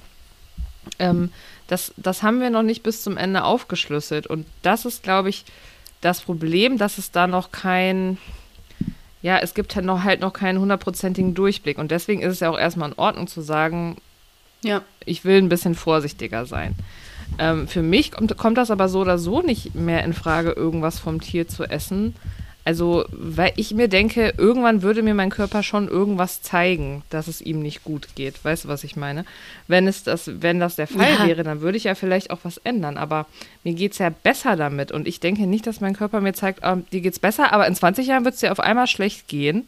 [0.98, 1.30] Ähm,
[1.66, 4.26] das, das haben wir noch nicht bis zum Ende aufgeschlüsselt.
[4.26, 5.44] Und das ist, glaube ich,
[6.00, 8.18] das Problem, dass es da noch kein,
[9.22, 11.78] ja, es gibt halt noch, halt noch keinen hundertprozentigen Durchblick.
[11.78, 13.96] Und deswegen ist es ja auch erstmal in Ordnung zu sagen,
[14.62, 14.82] ja.
[15.04, 16.74] ich will ein bisschen vorsichtiger sein.
[17.38, 20.98] Ähm, für mich kommt, kommt das aber so oder so nicht mehr in Frage, irgendwas
[20.98, 22.14] vom Tier zu essen,
[22.66, 27.42] also, weil ich mir denke, irgendwann würde mir mein Körper schon irgendwas zeigen, dass es
[27.42, 28.42] ihm nicht gut geht.
[28.42, 29.26] Weißt du, was ich meine?
[29.68, 31.26] Wenn, es das, wenn das der Fall ja.
[31.26, 32.96] wäre, dann würde ich ja vielleicht auch was ändern.
[32.96, 33.26] Aber
[33.64, 34.92] mir geht es ja besser damit.
[34.92, 37.74] Und ich denke nicht, dass mein Körper mir zeigt, oh, dir geht's besser, aber in
[37.74, 39.66] 20 Jahren wird es dir auf einmal schlecht gehen.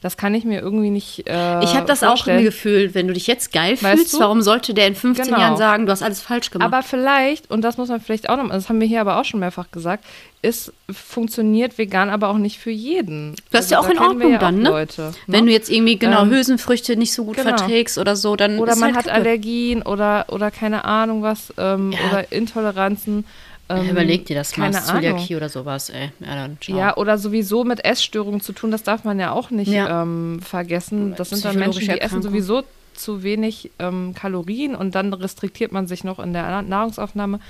[0.00, 1.28] Das kann ich mir irgendwie nicht.
[1.28, 2.36] Äh, ich habe das vorstellen.
[2.36, 4.20] auch im Gefühl, wenn du dich jetzt geil weißt fühlst, du?
[4.20, 5.38] warum sollte der in 15 genau.
[5.38, 6.72] Jahren sagen, du hast alles falsch gemacht?
[6.72, 9.24] Aber vielleicht, und das muss man vielleicht auch noch, das haben wir hier aber auch
[9.24, 10.04] schon mehrfach gesagt,
[10.40, 13.34] ist, funktioniert vegan aber auch nicht für jeden.
[13.50, 14.70] Das ist also, ja auch in Ordnung ja dann, ne?
[14.70, 15.12] Leute, ne?
[15.26, 17.56] Wenn du jetzt irgendwie genau ähm, Hülsenfrüchte nicht so gut genau.
[17.56, 18.60] verträgst oder so, dann.
[18.60, 19.12] Oder man halt hat.
[19.12, 21.98] Allergien oder, oder keine Ahnung was, ähm, ja.
[22.08, 23.24] oder Intoleranzen.
[23.70, 26.10] Ähm, Überleg dir das mal, Zöliakie oder sowas, ey.
[26.20, 29.70] Ja, dann ja, oder sowieso mit Essstörungen zu tun, das darf man ja auch nicht
[29.70, 30.02] ja.
[30.02, 31.14] ähm, vergessen.
[31.16, 32.62] Das sind dann Menschen, die essen sowieso
[32.94, 37.40] zu wenig ähm, Kalorien und dann restriktiert man sich noch in der Nahrungsaufnahme.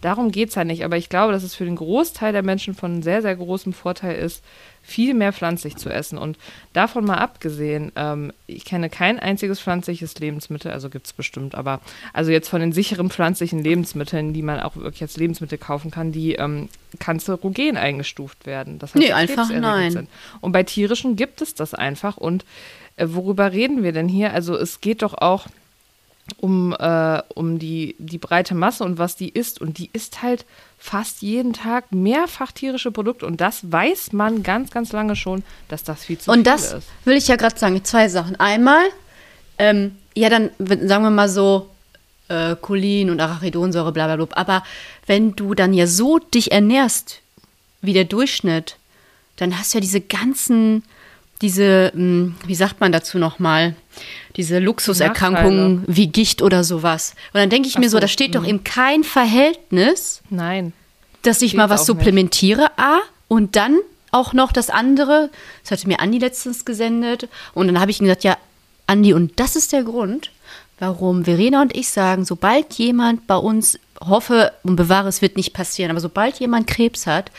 [0.00, 0.84] Darum geht es ja nicht.
[0.84, 4.16] Aber ich glaube, dass es für den Großteil der Menschen von sehr, sehr großem Vorteil
[4.16, 4.42] ist,
[4.82, 6.16] viel mehr pflanzlich zu essen.
[6.16, 6.38] Und
[6.72, 11.80] davon mal abgesehen, ähm, ich kenne kein einziges pflanzliches Lebensmittel, also gibt es bestimmt, aber
[12.14, 16.10] also jetzt von den sicheren pflanzlichen Lebensmitteln, die man auch wirklich als Lebensmittel kaufen kann,
[16.10, 18.78] die ähm, kanzerogen eingestuft werden.
[18.78, 19.90] Das heißt, nee, einfach nein.
[19.92, 20.08] Sind.
[20.40, 22.16] Und bei tierischen gibt es das einfach.
[22.16, 22.46] Und
[22.96, 24.32] äh, worüber reden wir denn hier?
[24.32, 25.48] Also es geht doch auch
[26.38, 29.60] um, äh, um die, die breite Masse und was die isst.
[29.60, 30.44] Und die isst halt
[30.78, 33.26] fast jeden Tag mehrfach tierische Produkte.
[33.26, 36.72] Und das weiß man ganz, ganz lange schon, dass das viel zu und viel ist.
[36.72, 38.38] Und das will ich ja gerade sagen, zwei Sachen.
[38.38, 38.84] Einmal,
[39.58, 41.70] ähm, ja, dann sagen wir mal so,
[42.28, 44.36] äh, Cholin und Arachidonsäure, bla bla bla.
[44.36, 44.62] Aber
[45.06, 47.20] wenn du dann ja so dich ernährst
[47.80, 48.76] wie der Durchschnitt,
[49.36, 50.84] dann hast du ja diese ganzen
[51.42, 53.74] diese, hm, wie sagt man dazu nochmal,
[54.36, 57.14] diese Luxuserkrankungen wie Gicht oder sowas.
[57.32, 58.64] Und dann denke ich Ach mir so, da steht doch eben hm.
[58.64, 60.22] kein Verhältnis.
[60.30, 60.72] Nein.
[61.22, 62.78] Dass ich mal was supplementiere, nicht.
[62.78, 63.78] A, und dann
[64.10, 65.30] auch noch das andere,
[65.62, 67.28] das hatte mir Andi letztens gesendet.
[67.54, 68.36] Und dann habe ich ihm gesagt, ja,
[68.86, 70.30] Andi, und das ist der Grund,
[70.78, 75.52] warum Verena und ich sagen, sobald jemand bei uns, hoffe und bewahre, es wird nicht
[75.52, 77.30] passieren, aber sobald jemand Krebs hat,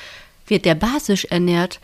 [0.45, 1.79] wird der basisch ernährt.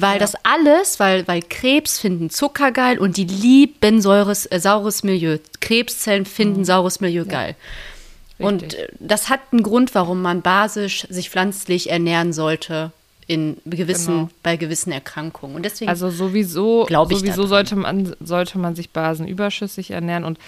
[0.00, 0.18] Weil ja.
[0.18, 5.38] das alles, weil, weil Krebs finden Zucker geil und die lieben säures, äh, saures Milieu.
[5.60, 6.64] Krebszellen finden mhm.
[6.64, 7.56] saures Milieu geil.
[8.38, 8.46] Ja.
[8.46, 12.92] Und äh, das hat einen Grund, warum man basisch sich pflanzlich ernähren sollte
[13.26, 14.28] in gewissen, genau.
[14.42, 15.56] bei gewissen Erkrankungen.
[15.56, 20.38] Und deswegen also sowieso, sowieso sollte man, sollte man sich basenüberschüssig ernähren und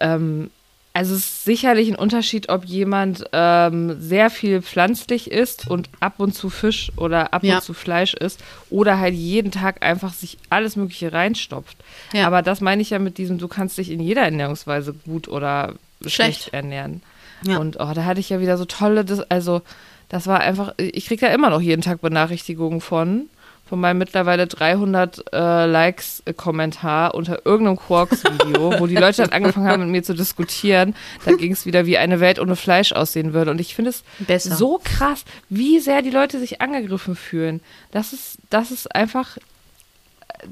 [0.00, 0.50] ähm,
[0.92, 6.14] also es ist sicherlich ein Unterschied, ob jemand ähm, sehr viel pflanzlich isst und ab
[6.18, 7.56] und zu Fisch oder ab ja.
[7.56, 11.76] und zu Fleisch isst oder halt jeden Tag einfach sich alles Mögliche reinstopft.
[12.12, 12.26] Ja.
[12.26, 15.74] Aber das meine ich ja mit diesem, du kannst dich in jeder Ernährungsweise gut oder
[16.00, 17.02] schlecht, schlecht ernähren.
[17.46, 17.58] Ja.
[17.58, 19.62] Und oh, da hatte ich ja wieder so tolle, also
[20.08, 23.28] das war einfach, ich kriege ja immer noch jeden Tag Benachrichtigungen von,
[23.70, 29.82] von meinem mittlerweile 300 äh, Likes-Kommentar unter irgendeinem Quarks-Video, wo die Leute dann angefangen haben,
[29.84, 30.96] mit mir zu diskutieren.
[31.24, 33.52] Da ging es wieder, wie eine Welt ohne Fleisch aussehen würde.
[33.52, 34.56] Und ich finde es Besser.
[34.56, 37.60] so krass, wie sehr die Leute sich angegriffen fühlen.
[37.92, 39.38] Das ist, das ist einfach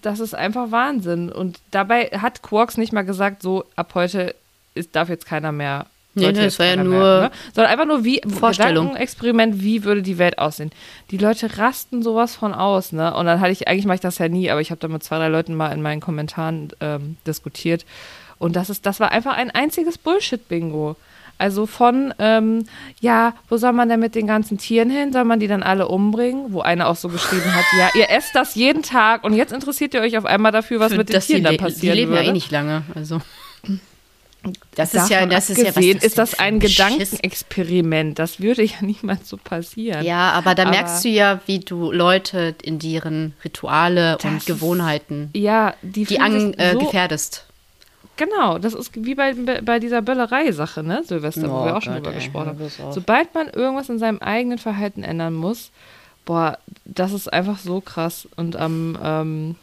[0.00, 1.33] das ist einfach Wahnsinn.
[1.33, 4.37] Und dabei hat Quarks nicht mal gesagt, so ab heute
[4.74, 5.87] ist, darf jetzt keiner mehr
[6.18, 6.98] Nee, nee, das war ja nur.
[6.98, 7.31] Mehr, ne?
[7.54, 8.96] Sondern einfach nur wie Vorstellung.
[8.96, 10.70] Experiment, wie würde die Welt aussehen.
[11.11, 13.14] Die Leute rasten sowas von aus, ne?
[13.14, 15.02] Und dann hatte ich, eigentlich mache ich das ja nie, aber ich habe da mit
[15.02, 17.85] zwei, drei Leuten mal in meinen Kommentaren ähm, diskutiert.
[18.38, 20.96] Und das ist, das war einfach ein einziges Bullshit-Bingo.
[21.38, 22.64] Also von, ähm,
[23.00, 25.12] ja, wo soll man denn mit den ganzen Tieren hin?
[25.12, 26.52] Soll man die dann alle umbringen?
[26.52, 29.94] Wo einer auch so geschrieben hat, ja, ihr esst das jeden Tag und jetzt interessiert
[29.94, 31.94] ihr euch auf einmal dafür, was Für mit den Tieren dann passiert.
[31.94, 32.24] Die leben würde.
[32.24, 33.20] ja eh nicht lange, also.
[34.74, 38.18] Das ist ja, das ist ja was ist das ein Gedankenexperiment.
[38.18, 40.05] Das würde ja niemals so passieren.
[40.05, 45.31] Ja, aber da aber merkst du ja, wie du Leute in deren Rituale und Gewohnheiten,
[45.35, 47.44] ja, die, die an, äh, so gefährdest.
[48.16, 51.94] Genau, das ist wie bei, bei dieser Böllerei-Sache, ne, Silvester, oh, wo wir auch schon
[51.94, 52.92] Gott, drüber ey, gesprochen haben.
[52.92, 55.70] Sobald man irgendwas in seinem eigenen Verhalten ändern muss,
[56.24, 58.29] boah, das ist einfach so krass.
[58.37, 59.57] Und am ähm,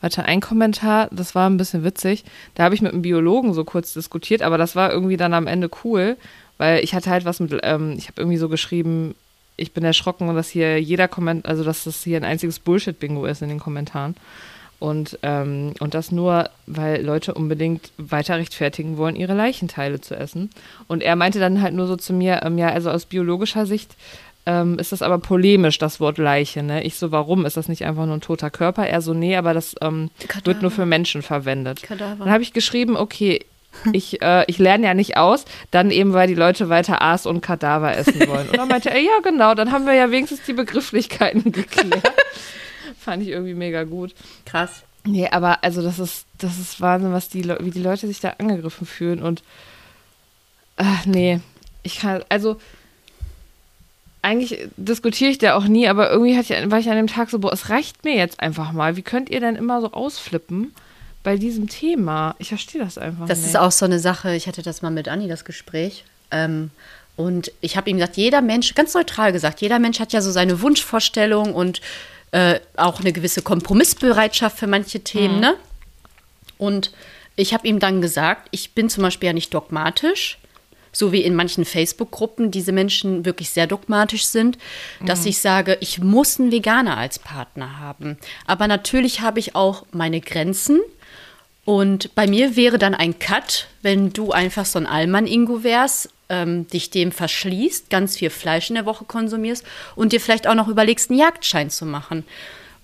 [0.00, 2.24] Warte, ein Kommentar, das war ein bisschen witzig.
[2.54, 5.46] Da habe ich mit einem Biologen so kurz diskutiert, aber das war irgendwie dann am
[5.46, 6.16] Ende cool,
[6.58, 9.14] weil ich hatte halt was mit, ähm, ich habe irgendwie so geschrieben,
[9.56, 13.42] ich bin erschrocken, dass hier jeder Kommentar, also dass das hier ein einziges Bullshit-Bingo ist
[13.42, 14.14] in den Kommentaren.
[14.78, 20.50] Und, ähm, und das nur, weil Leute unbedingt weiter rechtfertigen wollen, ihre Leichenteile zu essen.
[20.86, 23.96] Und er meinte dann halt nur so zu mir, ähm, ja, also aus biologischer Sicht
[24.46, 26.62] ähm, ist das aber polemisch, das Wort Leiche.
[26.62, 26.84] Ne?
[26.84, 27.44] Ich so, warum?
[27.44, 28.86] Ist das nicht einfach nur ein toter Körper?
[28.86, 30.10] Er so, nee, aber das ähm,
[30.44, 31.82] wird nur für Menschen verwendet.
[31.82, 32.24] Kadaver.
[32.24, 33.44] Dann habe ich geschrieben, okay,
[33.92, 37.40] ich, äh, ich lerne ja nicht aus, dann eben, weil die Leute weiter Aas und
[37.40, 38.48] Kadaver essen wollen.
[38.48, 42.12] Und dann meinte er, ja, genau, dann haben wir ja wenigstens die Begrifflichkeiten geklärt.
[42.98, 44.14] Fand ich irgendwie mega gut.
[44.44, 44.82] Krass.
[45.04, 48.30] Nee, aber also das ist, das ist Wahnsinn, was die, wie die Leute sich da
[48.38, 49.42] angegriffen fühlen und
[50.76, 51.40] ach, nee,
[51.82, 52.56] ich kann, also
[54.26, 57.38] eigentlich diskutiere ich da auch nie, aber irgendwie ich, war ich an dem Tag so,
[57.38, 58.96] boah, es reicht mir jetzt einfach mal.
[58.96, 60.74] Wie könnt ihr denn immer so ausflippen
[61.22, 62.34] bei diesem Thema?
[62.40, 63.46] Ich verstehe das einfach das nicht.
[63.46, 66.04] Das ist auch so eine Sache, ich hatte das mal mit Anni, das Gespräch.
[66.32, 66.70] Ähm,
[67.14, 70.32] und ich habe ihm gesagt, jeder Mensch, ganz neutral gesagt, jeder Mensch hat ja so
[70.32, 71.80] seine Wunschvorstellung und
[72.32, 75.40] äh, auch eine gewisse Kompromissbereitschaft für manche Themen, mhm.
[75.40, 75.54] ne?
[76.58, 76.90] Und
[77.36, 80.38] ich habe ihm dann gesagt, ich bin zum Beispiel ja nicht dogmatisch
[80.96, 84.56] so wie in manchen Facebook-Gruppen diese Menschen wirklich sehr dogmatisch sind,
[85.04, 85.28] dass mhm.
[85.28, 88.16] ich sage, ich muss einen Veganer als Partner haben.
[88.46, 90.80] Aber natürlich habe ich auch meine Grenzen.
[91.66, 96.66] Und bei mir wäre dann ein Cut, wenn du einfach so ein Allmann-Ingo wärst, ähm,
[96.68, 99.64] dich dem verschließt, ganz viel Fleisch in der Woche konsumierst
[99.96, 102.24] und dir vielleicht auch noch überlegst, einen Jagdschein zu machen.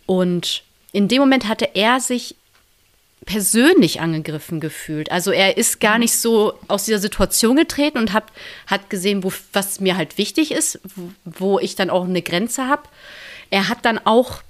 [0.05, 2.37] Und in dem Moment hatte er sich
[3.25, 5.11] persönlich angegriffen gefühlt.
[5.13, 8.25] Also er ist gar nicht so aus dieser Situation getreten und hat,
[8.67, 10.81] hat gesehen, wo, was mir halt wichtig ist,
[11.25, 12.83] wo, ich dann auch eine Grenze habe.
[13.51, 14.43] Er hat dann auch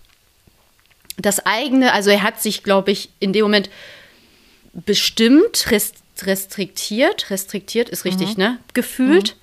[1.18, 3.68] das eigene, also er hat sich, glaube ich, in dem Moment
[4.72, 8.42] bestimmt, rest, restriktiert, restriktiert ist richtig, mhm.
[8.42, 9.34] ne, gefühlt.
[9.36, 9.42] Mhm.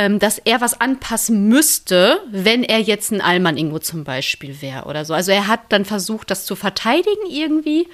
[0.00, 4.84] Ähm, dass er was anpassen müsste, wenn er jetzt ein Allmann Ingo zum Beispiel wäre
[4.84, 5.12] oder so.
[5.12, 7.88] Also er hat dann versucht, das zu verteidigen irgendwie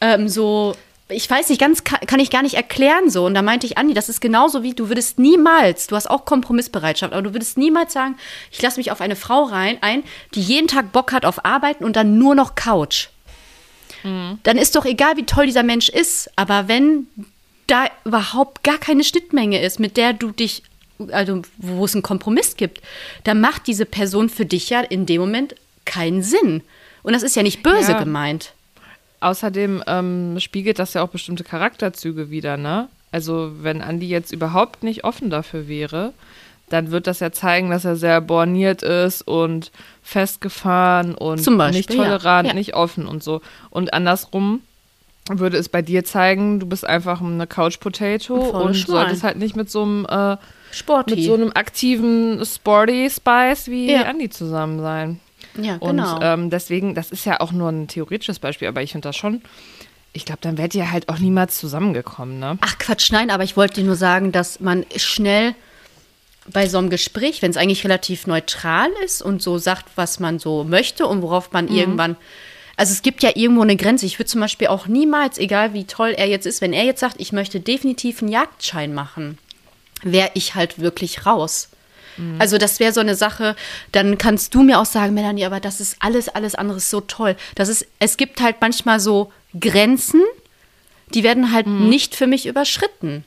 [0.00, 0.74] ähm, so
[1.10, 3.26] ich weiß nicht, ganz kann, ich gar nicht erklären so.
[3.26, 6.24] Und da meinte ich, Andi, das ist genauso wie, du würdest niemals, du hast auch
[6.24, 8.16] Kompromissbereitschaft, aber du würdest niemals sagen,
[8.50, 11.84] ich lasse mich auf eine Frau rein, ein, die jeden Tag Bock hat auf Arbeiten
[11.84, 13.08] und dann nur noch Couch.
[14.02, 14.38] Mhm.
[14.42, 17.06] Dann ist doch egal, wie toll dieser Mensch ist, aber wenn
[17.66, 20.62] da überhaupt gar keine Schnittmenge ist, mit der du dich,
[21.10, 22.80] also wo es einen Kompromiss gibt,
[23.24, 26.62] dann macht diese Person für dich ja in dem Moment keinen Sinn.
[27.02, 27.98] Und das ist ja nicht böse Ja.
[27.98, 28.52] gemeint.
[29.20, 32.88] Außerdem ähm, spiegelt das ja auch bestimmte Charakterzüge wider, ne?
[33.12, 36.12] Also, wenn Andi jetzt überhaupt nicht offen dafür wäre,
[36.68, 41.90] dann wird das ja zeigen, dass er sehr borniert ist und festgefahren und Beispiel, nicht
[41.90, 42.52] tolerant, ja.
[42.52, 42.54] Ja.
[42.54, 43.40] nicht offen und so.
[43.70, 44.60] Und andersrum
[45.28, 48.86] würde es bei dir zeigen, du bist einfach eine Couch Potato und Schwein.
[48.86, 50.36] solltest halt nicht mit so einem äh,
[50.72, 51.16] Sporty.
[51.16, 54.02] mit so einem aktiven Sporty Spice wie Ja.
[54.02, 55.20] Andi zusammen sein.
[55.56, 56.20] Ja, Und genau.
[56.20, 59.42] ähm, deswegen, das ist ja auch nur ein theoretisches Beispiel, aber ich finde das schon,
[60.12, 62.58] ich glaube, dann wärt ihr halt auch niemals zusammengekommen, ne?
[62.60, 65.54] Ach Quatsch, nein, aber ich wollte dir nur sagen, dass man schnell
[66.52, 70.38] bei so einem Gespräch, wenn es eigentlich relativ neutral ist und so sagt, was man
[70.38, 72.16] so möchte und worauf man irgendwann.
[72.76, 74.06] Also es gibt ja irgendwo eine Grenze.
[74.06, 77.00] Ich würde zum Beispiel auch niemals, egal wie toll er jetzt ist, wenn er jetzt
[77.00, 79.38] sagt, ich möchte definitiv einen Jagdschein machen,
[80.02, 81.69] wäre ich halt wirklich raus.
[82.38, 83.56] Also das wäre so eine Sache,
[83.92, 87.36] dann kannst du mir auch sagen, Melanie, aber das ist alles, alles andere so toll.
[87.54, 90.22] Das ist, es gibt halt manchmal so Grenzen,
[91.14, 93.24] die werden halt nicht für mich überschritten.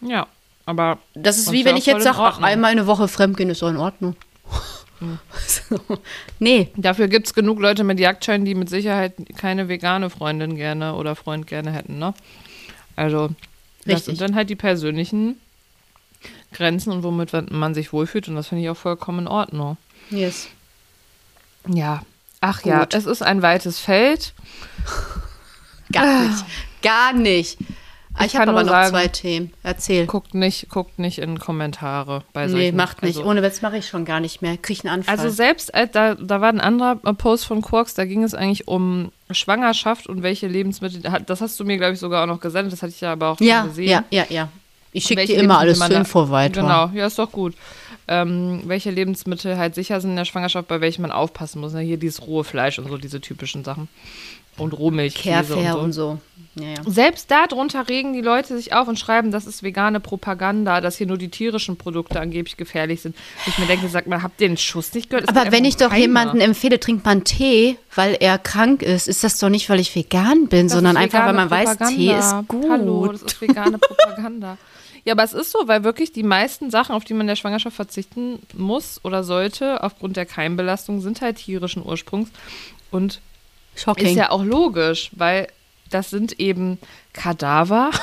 [0.00, 0.26] Ja,
[0.66, 0.98] aber.
[1.14, 3.70] Das ist das wie wenn ich jetzt sage, ach, einmal eine Woche fremdgehen ist doch
[3.70, 4.16] in Ordnung.
[5.46, 5.78] so.
[6.38, 10.94] Nee, Dafür gibt es genug Leute mit Jagdschein, die mit Sicherheit keine vegane Freundin gerne
[10.94, 12.14] oder Freund gerne hätten, ne?
[12.96, 13.28] Also,
[13.84, 14.04] das Richtig.
[14.04, 15.36] sind dann halt die persönlichen
[16.54, 19.76] Grenzen und womit man sich wohlfühlt und das finde ich auch vollkommen in Ordnung.
[20.10, 20.48] yes.
[21.68, 22.02] Ja.
[22.40, 22.94] Ach ja, Gut.
[22.94, 24.34] es ist ein weites Feld.
[25.92, 26.44] gar nicht.
[26.82, 27.58] Gar nicht.
[28.16, 29.52] Ah, Ich Ich, habe kann aber noch sagen- zwei Themen.
[29.62, 30.06] Erzähl.
[30.06, 32.76] Guckt nicht, guckt nicht in Kommentare bei Nee, solchen.
[32.76, 33.16] macht nicht.
[33.16, 34.56] Also, Ohne Witz mache ich schon gar nicht mehr.
[34.56, 35.16] Krieg einen Anfall.
[35.18, 38.34] Also selbst, äh, da, da war ein anderer äh, Post von Quarks, da ging es
[38.34, 42.28] eigentlich um Schwangerschaft und welche Lebensmittel, hat- das hast du mir, glaube ich, sogar auch
[42.28, 43.88] noch gesendet, das hatte ich ja aber auch ja, schon gesehen.
[43.88, 44.48] ja, ja, ja.
[44.94, 46.62] Ich schicke dir immer alles da- Info weiter.
[46.62, 47.54] Genau, ja, ist doch gut.
[48.06, 51.72] Ähm, welche Lebensmittel halt sicher sind in der Schwangerschaft, bei welchen man aufpassen muss.
[51.72, 51.80] Ne?
[51.80, 53.88] Hier dieses rohe Fleisch und so, diese typischen Sachen.
[54.56, 55.78] Und Rohmilch, Care und so.
[55.80, 56.18] und so.
[56.54, 56.74] Ja, ja.
[56.86, 61.08] Selbst darunter regen die Leute sich auf und schreiben, das ist vegane Propaganda, dass hier
[61.08, 63.16] nur die tierischen Produkte angeblich gefährlich sind.
[63.46, 65.28] Ich mir denke, sag mal, habt ihr den Schuss nicht gehört?
[65.28, 69.24] Es Aber wenn ich doch jemanden empfehle, trinkt man Tee, weil er krank ist, ist
[69.24, 72.30] das doch nicht, weil ich vegan bin, Das sondern einfach, weil man weiß, Tee ist
[72.30, 72.44] Propaganda.
[72.46, 72.70] gut.
[72.70, 74.56] Hallo, das ist vegane Propaganda.
[75.04, 77.36] Ja, aber es ist so, weil wirklich die meisten Sachen, auf die man in der
[77.36, 82.30] Schwangerschaft verzichten muss oder sollte, aufgrund der Keimbelastung, sind halt tierischen Ursprungs.
[82.90, 83.20] Und
[83.76, 84.06] Shocking.
[84.06, 85.48] ist ja auch logisch, weil
[85.90, 86.78] das sind eben
[87.12, 87.90] Kadaver.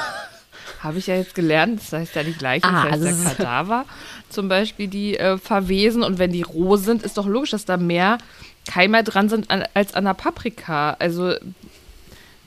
[0.82, 3.34] Habe ich ja jetzt gelernt, das heißt ja nicht gleich, das Ah, heißt also ja
[3.34, 3.86] Kadaver.
[4.30, 7.78] Zum Beispiel, die äh, verwesen und wenn die roh sind, ist doch logisch, dass da
[7.78, 8.20] mehr
[8.68, 10.96] Keime dran sind an, als an der Paprika.
[11.00, 11.34] Also,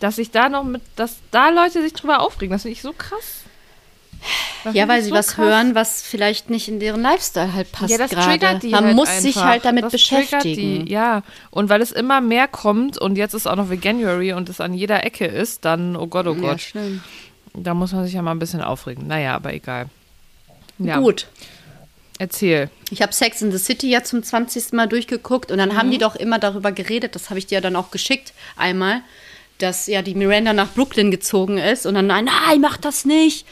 [0.01, 2.93] dass sich da noch mit, dass da Leute sich drüber aufregen, das finde ich so
[2.93, 3.43] krass.
[4.65, 5.45] Das ja, weil sie so was krass.
[5.45, 8.31] hören, was vielleicht nicht in deren Lifestyle halt passt Ja, das gerade.
[8.39, 9.49] triggert die Man halt muss sich einfach.
[9.49, 10.87] halt damit das triggert beschäftigen.
[10.87, 14.49] Die, ja, und weil es immer mehr kommt und jetzt ist auch noch Veganuary und
[14.49, 17.03] es an jeder Ecke ist, dann, oh Gott, oh Ja, Gott, schlimm.
[17.53, 19.07] da muss man sich ja mal ein bisschen aufregen.
[19.07, 19.87] Naja, aber egal.
[20.79, 21.27] Ja, Gut.
[22.19, 22.71] Erzähl.
[22.91, 24.73] Ich habe Sex in the City ja zum 20.
[24.73, 25.77] Mal durchgeguckt und dann Mhm.
[25.77, 29.01] haben die doch immer darüber geredet, das habe ich dir ja dann auch geschickt einmal,
[29.59, 33.47] dass ja die Miranda nach Brooklyn gezogen ist und dann, nein, nein, mach das nicht.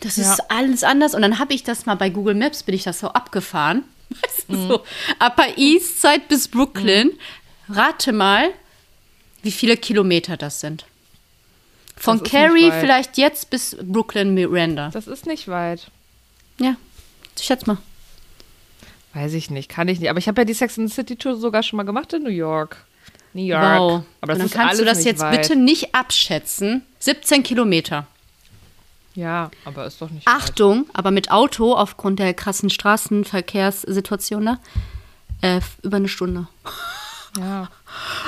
[0.00, 0.44] Das ist Ja.
[0.48, 1.14] alles anders.
[1.14, 3.84] Und dann habe ich das mal bei Google Maps, bin ich das so abgefahren.
[4.10, 4.68] Weißt du, Mhm.
[4.68, 4.74] so,
[5.20, 7.12] Upper East Side bis Brooklyn.
[7.68, 8.50] Rate mal,
[9.42, 10.84] wie viele Kilometer das sind.
[11.96, 14.88] Von ist Cary vielleicht jetzt bis Brooklyn Miranda.
[14.90, 15.90] Das ist nicht weit.
[16.58, 16.76] Ja,
[17.38, 17.78] ich schätze mal.
[19.12, 20.08] Weiß ich nicht, kann ich nicht.
[20.08, 22.22] Aber ich habe ja die Sex in the City Tour sogar schon mal gemacht in
[22.22, 22.84] New York.
[23.34, 23.62] New York.
[23.80, 24.02] Wow.
[24.20, 25.42] Aber das und dann ist kannst du das jetzt weit.
[25.42, 26.82] bitte nicht abschätzen.
[27.00, 28.06] 17 Kilometer.
[29.14, 30.34] Ja, aber ist doch nicht weit.
[30.34, 34.58] Achtung, aber mit Auto aufgrund der krassen Straßenverkehrssituation da
[35.42, 36.46] äh, f- über eine Stunde.
[37.38, 37.68] Ja.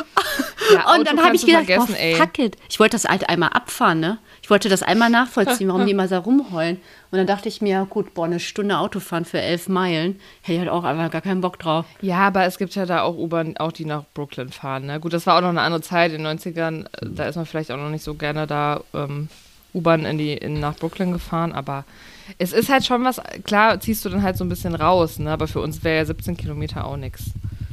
[0.74, 2.14] ja und dann habe ich gedacht, ey.
[2.16, 2.56] fuck it.
[2.68, 4.18] Ich wollte das halt einmal abfahren, ne?
[4.42, 6.78] Ich wollte das einmal nachvollziehen, warum die immer so rumheulen.
[7.12, 10.58] Und dann dachte ich mir, gut, boah, eine Stunde Autofahren für elf Meilen, hätte ich
[10.60, 11.84] halt auch einfach gar keinen Bock drauf.
[12.00, 14.86] Ja, aber es gibt ja da auch U-Bahn, auch die nach Brooklyn fahren.
[14.86, 14.98] Ne?
[14.98, 16.86] Gut, das war auch noch eine andere Zeit in den 90ern.
[16.86, 19.28] äh, Da ist man vielleicht auch noch nicht so gerne da ähm,
[19.74, 21.52] U-Bahn in die, in, nach Brooklyn gefahren.
[21.52, 21.84] Aber
[22.38, 25.18] es ist halt schon was, klar ziehst du dann halt so ein bisschen raus.
[25.18, 25.30] Ne?
[25.30, 27.24] Aber für uns wäre ja 17 Kilometer auch nichts.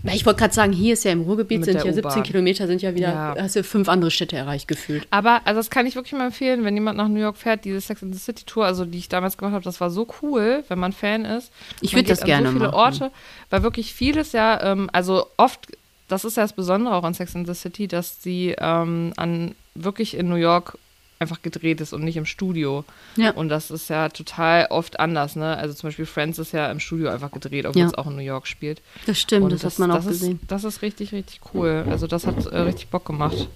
[0.02, 2.24] Na, ich wollte gerade sagen, hier ist ja im Ruhrgebiet, Mit sind ja 17 U-Bahn.
[2.24, 3.36] Kilometer, sind ja wieder, Ja.
[3.38, 5.06] hast du fünf andere Städte erreicht gefühlt.
[5.12, 7.82] Aber, also das kann ich wirklich mal empfehlen, wenn jemand nach New York fährt, diese
[7.82, 10.64] Sex in the City Tour, also die ich damals gemacht habe, das war so cool,
[10.70, 11.52] wenn man Fan ist.
[11.82, 12.76] Ich Man würd geht das gerne so viele machen.
[12.76, 13.12] Orte,
[13.50, 15.68] weil wirklich vieles ja, ähm, also oft,
[16.08, 19.54] das ist ja das Besondere auch an Sex in the City, dass sie ähm, an
[19.76, 20.78] wirklich in New York
[21.20, 22.86] einfach gedreht ist und nicht im Studio.
[23.18, 23.32] Ja.
[23.32, 25.58] Und das ist ja total oft anders, ne?
[25.58, 27.88] Also zum Beispiel Friends ist ja im Studio einfach gedreht, obwohl Ja.
[27.88, 28.82] es auch in New York spielt.
[29.06, 30.40] Das stimmt, Und das, hat man auch das gesehen.
[30.42, 31.86] Ist, das ist richtig, richtig cool.
[31.90, 33.50] Also das hat äh, richtig Bock gemacht.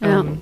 [0.00, 0.20] Ja.
[0.20, 0.40] Ähm,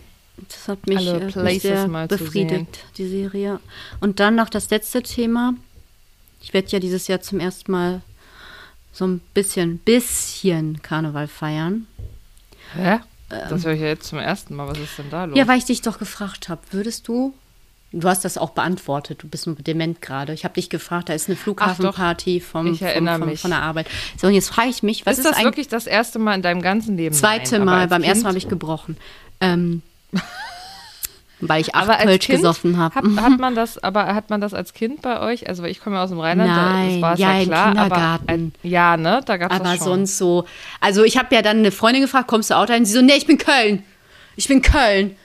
[0.48, 3.58] Das hat mich, alle äh, mich Places sehr mal befriedigt, die Serie.
[4.00, 5.54] Und dann noch das letzte Thema.
[6.42, 8.02] Ich werde ja dieses Jahr zum ersten Mal
[8.92, 11.86] so ein bisschen, bisschen Karneval feiern.
[12.74, 12.98] hä?
[13.48, 14.68] Das höre ich ja jetzt zum ersten Mal.
[14.68, 15.32] Was ist denn da los?
[15.34, 15.38] Ähm.
[15.38, 17.34] Ja, weil ich dich doch gefragt habe, würdest du,
[17.92, 20.32] du hast das auch beantwortet, du bist nur dement gerade.
[20.32, 23.86] Ich habe dich gefragt, da ist eine Flughafenparty vom, vom, vom, von der Arbeit.
[24.20, 26.42] So, und jetzt frage ich mich, was ist ist, das wirklich das erste Mal in
[26.42, 27.14] deinem ganzen Leben?
[27.14, 28.96] zweite Nein, Mal, beim ersten Mal habe Kind- ich gebrochen.
[29.40, 29.82] Ähm,
[31.48, 32.94] weil ich acht Aber als Kölsch Kind gesoffen habe.
[32.94, 35.48] Hat, hat man das, aber hat man das als Kind bei euch?
[35.48, 37.48] Also ich komme ja aus dem Rheinland, da Nein, das war es ja, ja, im
[37.48, 38.22] klar, Kindergarten.
[38.22, 40.44] aber ein, ja, ne, da gab es Aber sonst so.
[40.80, 42.84] Also ich habe ja dann eine Freundin gefragt, kommst du Auto ein?
[42.84, 43.82] Sie so, nee, ich bin Köln.
[44.36, 45.16] Ich bin Köln.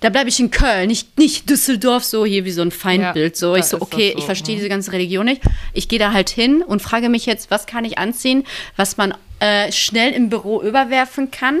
[0.00, 3.34] Da bleibe ich in Köln, nicht, nicht Düsseldorf, so hier wie so ein Feindbild.
[3.34, 4.58] Ja, so, da ich so, okay, so, ich verstehe mhm.
[4.58, 5.42] diese ganze Religion nicht.
[5.72, 8.44] Ich gehe da halt hin und frage mich jetzt, was kann ich anziehen,
[8.76, 11.60] was man äh, schnell im Büro überwerfen kann.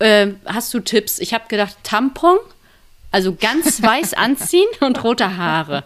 [0.00, 1.18] Ähm, hast du Tipps?
[1.18, 2.36] Ich habe gedacht, Tampon,
[3.14, 5.84] also ganz weiß anziehen und rote Haare.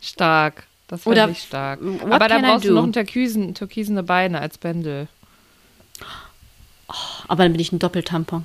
[0.00, 0.66] Stark.
[0.86, 1.80] Das finde ich stark.
[2.08, 5.08] Aber da brauchst du noch türkisen, türkisene Beine als Bändel.
[7.26, 8.44] Aber dann bin ich ein Doppeltampon.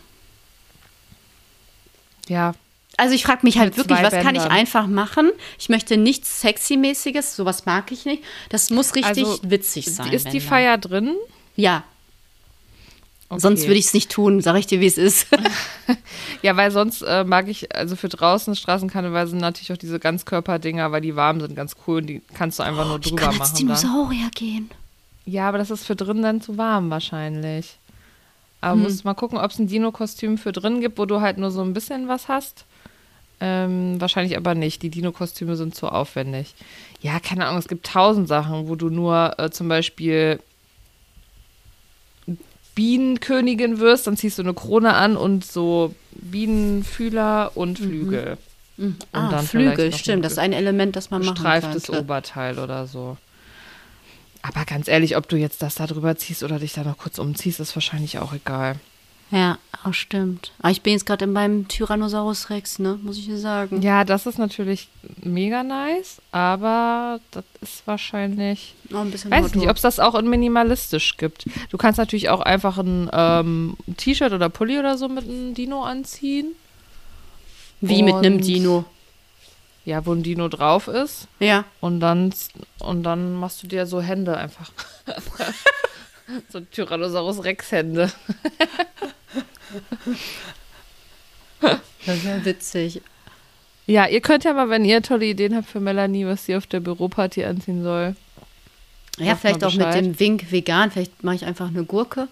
[2.28, 2.54] Ja,
[2.98, 4.52] Also ich frage mich halt wirklich, was kann ich Bändern.
[4.52, 5.32] einfach machen?
[5.60, 8.24] Ich möchte nichts Sexy-mäßiges, sowas mag ich nicht.
[8.50, 10.12] Das muss richtig Also, witzig sein.
[10.12, 10.40] ist die.
[10.40, 11.16] Feier drin?
[11.56, 11.84] Ja,
[13.32, 13.42] Okay.
[13.42, 15.28] sonst würde ich es nicht tun, sag ich dir, wie es ist.
[16.42, 20.92] Ja, weil sonst äh, mag ich, also für draußen Straßenkarneval sind natürlich auch diese Ganzkörperdinger,
[20.92, 23.30] weil die warm sind, ganz cool und die kannst du einfach nur ich drüber kann
[23.30, 23.68] als machen.
[23.68, 23.78] Dann.
[23.78, 24.70] Dinosaurier gehen.
[25.26, 27.78] Ja, aber das ist für drin dann zu warm wahrscheinlich.
[28.62, 28.84] Aber Hm.
[28.84, 31.62] musst mal gucken, ob es ein Dino-Kostüm für drin gibt, wo du halt nur so
[31.62, 32.66] ein bisschen was hast.
[33.42, 34.82] Ähm, wahrscheinlich aber nicht.
[34.82, 36.54] Die Dino-Kostüme sind zu aufwendig.
[37.02, 40.40] Ja, keine Ahnung, es gibt tausend Sachen, wo du nur äh, zum Beispiel
[42.80, 48.38] Bienenkönigin wirst, dann ziehst du eine Krone an und so Bienenfühler und Flügel.
[49.12, 50.24] Ah, dann Flügel, vielleicht noch stimmt.
[50.24, 52.00] Das ist ein Element, das man machen Gestreiftes könnte.
[52.00, 53.18] Oberteil oder so.
[54.42, 57.20] Aber ganz ehrlich, ob du jetzt das da drüber ziehst oder dich da noch kurz
[57.20, 58.78] umziehst, ist wahrscheinlich auch egal.
[59.32, 60.52] Ja, auch stimmt.
[60.60, 62.98] Aber ich bin jetzt gerade beim Tyrannosaurus Rex, ne?
[63.04, 63.82] Muss ich dir sagen.
[63.84, 64.90] Ja, das ist natürlich
[65.24, 68.74] mega nice, aber das ist wahrscheinlich.
[68.90, 69.60] Noch ein bisschen Weiß Auto.
[69.60, 71.46] nicht, ob es das auch in minimalistisch gibt.
[71.70, 75.84] Du kannst natürlich auch einfach ein ähm, T-Shirt oder Pulli oder so mit einem Dino
[75.84, 76.54] anziehen.
[77.82, 78.86] Wie mit einem und- Dino.
[79.86, 81.28] Ja, wo ein Dino drauf ist.
[81.40, 81.66] Ja.
[81.82, 82.34] Und dann,
[82.80, 84.72] und dann machst du dir so Hände einfach.
[86.50, 88.12] so Tyrannosaurus Rex Hände.
[92.06, 93.02] Das wäre witzig.
[93.86, 96.68] Ja, ihr könnt ja mal, wenn ihr tolle Ideen habt für Melanie, was sie auf
[96.68, 98.16] der Büroparty anziehen soll.
[99.18, 100.92] Ja, vielleicht auch mit dem Wink vegan.
[100.92, 102.28] Vielleicht mache ich einfach eine Gurke.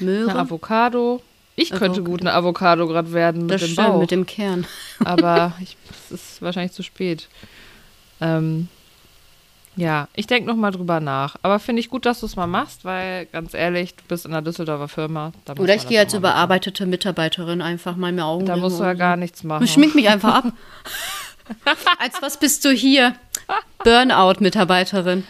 [0.00, 0.30] Möhre.
[0.30, 1.22] Eine Avocado.
[1.56, 2.04] Ich könnte Avocado.
[2.04, 4.00] gut eine Avocado gerade werden mit das dem stimmt, Bauch.
[4.00, 4.66] mit dem Kern.
[5.04, 5.76] aber ich,
[6.10, 7.28] es ist wahrscheinlich zu spät.
[8.20, 8.68] Ähm,
[9.76, 11.36] ja, ich denke noch mal drüber nach.
[11.42, 14.32] Aber finde ich gut, dass du es mal machst, weil ganz ehrlich, du bist in
[14.32, 15.32] einer Düsseldorfer Firma.
[15.58, 18.60] Oder ich gehe als überarbeitete Mitarbeiterin einfach mal mir Augen machen.
[18.60, 19.64] Da musst du ja gar nichts machen.
[19.64, 20.52] Ich schmink mich einfach ab.
[21.98, 23.14] Als was bist du hier?
[23.84, 25.24] Burnout-Mitarbeiterin.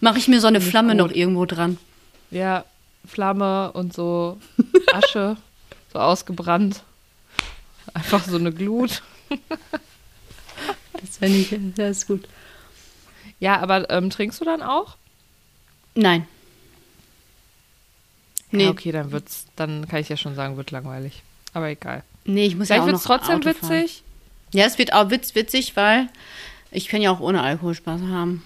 [0.00, 1.78] Mache ich mir so eine Flamme noch irgendwo dran.
[2.30, 2.64] Ja,
[3.06, 4.38] Flamme und so
[4.92, 5.36] Asche,
[5.92, 6.82] so ausgebrannt.
[7.94, 9.02] Einfach so eine Glut.
[11.00, 12.28] Das wäre nicht, das ist gut.
[13.40, 14.96] Ja, aber ähm, trinkst du dann auch?
[15.94, 16.26] Nein.
[18.50, 21.22] Nee, Ja, okay, dann wird's, dann kann ich ja schon sagen, wird langweilig.
[21.52, 22.02] Aber egal.
[22.24, 23.70] nee ich muss Vielleicht ja auch wird noch es trotzdem Auto fahren.
[23.70, 24.02] witzig.
[24.52, 26.08] Ja, es wird auch witz, witzig, weil
[26.70, 28.42] ich kann ja auch ohne Alkohol Spaß haben.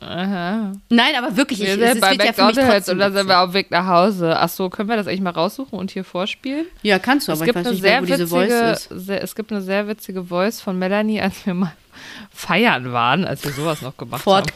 [0.00, 0.72] Aha.
[0.88, 2.92] Nein, aber wirklich, ich, Wir es, sind es bei wird ja für mich McDonalds trotzdem
[2.94, 4.36] und dann sind wir auf dem Weg nach Hause.
[4.38, 6.66] Ach so, können wir das eigentlich mal raussuchen und hier vorspielen?
[6.82, 8.50] Ja, kannst du, Es aber gibt, ich weiß eine nicht mehr, sehr wo diese Voice
[8.50, 9.06] witzige, ist.
[9.06, 11.72] sehr, es gibt eine sehr witzige Voice von Melanie, als wir mal
[12.30, 14.46] feiern waren, als wir sowas noch gemacht Vor haben.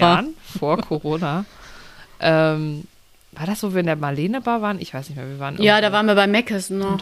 [0.00, 1.44] Jahren, vor Corona.
[2.20, 2.84] ähm,
[3.32, 4.80] war das so, wenn der Marlene Bar waren?
[4.80, 6.98] Ich weiß nicht mehr, wir waren Ja, da waren wir bei Meckes in noch.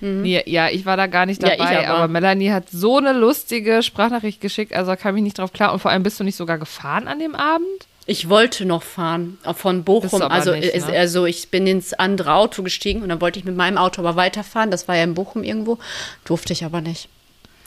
[0.00, 0.22] Dortmund.
[0.22, 1.98] Nee, ja, ich war da gar nicht Ja, ich dabei, aber.
[1.98, 2.08] aber.
[2.08, 5.72] Melanie hat so eine lustige Sprachnachricht geschickt, also da kam ich nicht drauf klar.
[5.72, 7.66] Und vor allem bist du nicht sogar gefahren an dem Abend?
[8.06, 10.22] Ich wollte noch fahren, auch von Bochum.
[10.22, 10.98] Also, nicht, ne?
[10.98, 14.16] also ich bin ins andere Auto gestiegen und dann wollte ich mit meinem Auto aber
[14.16, 14.70] weiterfahren.
[14.70, 15.78] Das war ja in Bochum irgendwo.
[16.24, 17.08] Durfte ich aber nicht.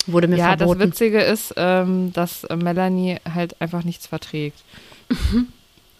[0.05, 0.81] Wurde mir Ja, das verboten.
[0.91, 4.57] Witzige ist, ähm, dass äh, Melanie halt einfach nichts verträgt.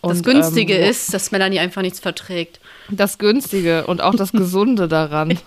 [0.06, 2.60] Das Und, Günstige ähm, ist, dass Melanie einfach nichts verträgt.
[2.90, 5.38] Das Günstige und auch das Gesunde daran.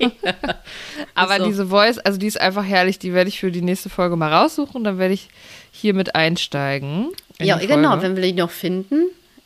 [1.14, 1.46] Aber so.
[1.46, 4.32] diese Voice, also die ist einfach herrlich, die werde ich für die nächste Folge mal
[4.32, 5.28] raussuchen und dann werde ich
[5.70, 7.12] hier mit einsteigen.
[7.38, 9.04] in Ja, genau, wenn wir die noch finden.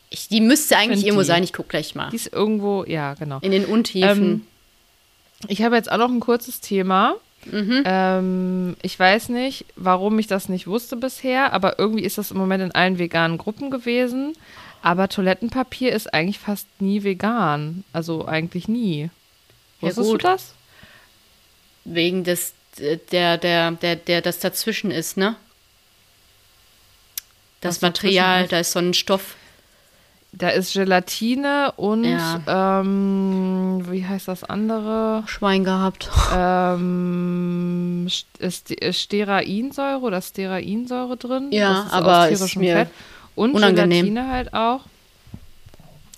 [0.09, 1.27] Ich, die müsste eigentlich Find irgendwo die.
[1.27, 2.09] sein, ich gucke gleich mal.
[2.09, 3.39] Die ist irgendwo, ja, genau.
[3.41, 4.23] In den Untiefen.
[4.23, 4.41] Ähm,
[5.47, 7.15] Ich habe jetzt auch noch ein kurzes Thema.
[7.45, 7.83] Mhm.
[7.85, 12.37] Ähm, ich weiß nicht, warum ich das nicht wusste bisher, aber irgendwie ist das im
[12.37, 14.33] Moment in allen veganen Gruppen gewesen.
[14.83, 17.83] Aber Toilettenpapier ist eigentlich fast nie vegan.
[17.93, 19.09] Also eigentlich nie.
[19.81, 20.23] Ja, Wusstest gut.
[20.23, 20.53] du das?
[21.83, 22.53] Wegen des,
[23.11, 25.35] der, der, der, der, das dazwischen ist, ne?
[27.59, 28.51] Das Was Material, ist?
[28.51, 29.35] da ist so ein Stoff.
[30.33, 32.05] Da ist Gelatine und
[32.47, 35.23] ähm, wie heißt das andere?
[35.27, 36.09] Schwein gehabt.
[36.33, 38.07] Ähm,
[38.39, 41.49] ist Sterainsäure oder Sterainsäure drin?
[41.51, 42.89] Ja, Das ist aber aus ist mir Fett.
[43.35, 44.05] Und unangenehm.
[44.13, 44.81] Gelatine halt auch.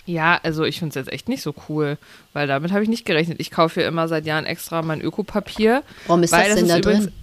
[0.05, 1.97] Ja, also ich finde es jetzt echt nicht so cool,
[2.33, 3.39] weil damit habe ich nicht gerechnet.
[3.39, 6.77] Ich kaufe ja immer seit Jahren extra mein Ökopapier, Warum ist das denn ist da
[6.77, 7.13] übrigens- drin?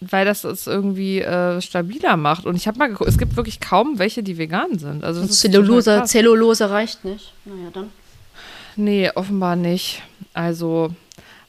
[0.00, 2.44] Weil das es irgendwie äh, stabiler macht.
[2.46, 5.04] Und ich habe mal geguckt, es gibt wirklich kaum welche, die vegan sind.
[5.04, 6.02] Also Zellulose.
[6.04, 7.32] Zellulose reicht nicht.
[7.44, 7.90] Naja, dann.
[8.76, 10.02] Nee, offenbar nicht.
[10.34, 10.94] Also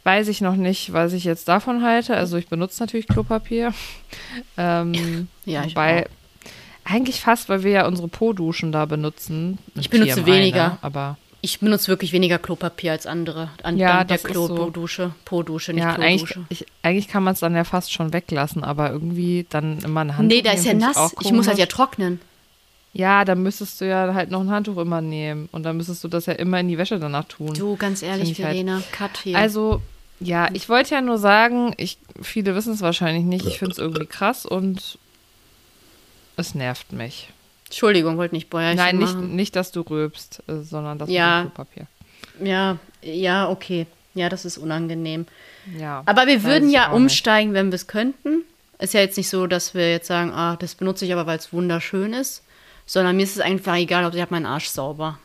[0.03, 2.15] weiß ich noch nicht, was ich jetzt davon halte.
[2.15, 3.73] Also ich benutze natürlich Klopapier.
[4.57, 6.09] Ähm, Ja, ich wobei, auch.
[6.91, 9.57] eigentlich fast, weil wir ja unsere Po-Duschen da benutzen.
[9.75, 10.69] Ich benutze weniger.
[10.69, 10.77] Ne?
[10.81, 13.49] Aber Ich benutze wirklich weniger Klopapier als andere.
[13.63, 14.45] An Ja, dank der ist so.
[14.47, 15.15] Klo-Dusche.
[15.25, 16.45] Po-Dusche, nicht ja, eigentlich, Klo-Dusche.
[16.49, 20.17] ich, eigentlich kann man es dann ja fast schon weglassen, aber irgendwie dann immer eine
[20.17, 20.27] Hand.
[20.27, 21.13] Nee, da ist ja nass.
[21.21, 22.21] Ich muss halt ja trocknen.
[22.93, 25.47] Ja, dann müsstest du ja halt noch ein Handtuch immer nehmen.
[25.51, 27.53] Und dann müsstest du das ja immer in die Wäsche danach tun.
[27.53, 29.37] Du, ganz ehrlich, halt- Verena, Cut hier.
[29.37, 29.81] Also,
[30.19, 33.77] ja, ich wollte ja nur sagen, ich, viele wissen es wahrscheinlich nicht, ich finde es
[33.79, 34.99] irgendwie krass und
[36.35, 37.29] es nervt mich.
[37.71, 39.35] Entschuldigung, wollte nicht Bäuerchen Nein, nicht, machen.
[39.35, 41.41] nicht, dass du rülpst, äh, sondern das Ja.
[41.43, 41.87] Klopapier.
[42.43, 43.87] Ja, ja, okay.
[44.13, 45.25] Ja, das ist unangenehm.
[45.79, 46.03] Ja.
[46.05, 46.97] Aber wir würden ja auch nicht.
[47.03, 48.43] umsteigen, wenn wir es könnten.
[48.77, 51.37] Ist ja jetzt nicht so, dass wir jetzt sagen, ah, das benutze ich aber, weil
[51.37, 52.43] es wunderschön ist.
[52.85, 55.17] Sondern mir ist es einfach egal, ob ich habe meinen Arsch sauber.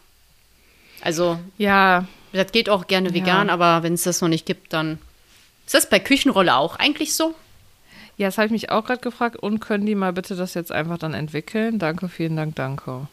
[1.01, 3.14] Also, Ja, das geht auch gerne Ja.
[3.14, 4.99] vegan, aber wenn es das noch nicht gibt, dann.
[5.64, 7.34] Ist das bei Küchenrolle auch eigentlich so?
[8.16, 9.36] Ja, das habe ich mich auch gerade gefragt.
[9.36, 11.78] Und können die mal bitte das jetzt einfach dann entwickeln?
[11.78, 13.08] Danke, vielen Dank, danke.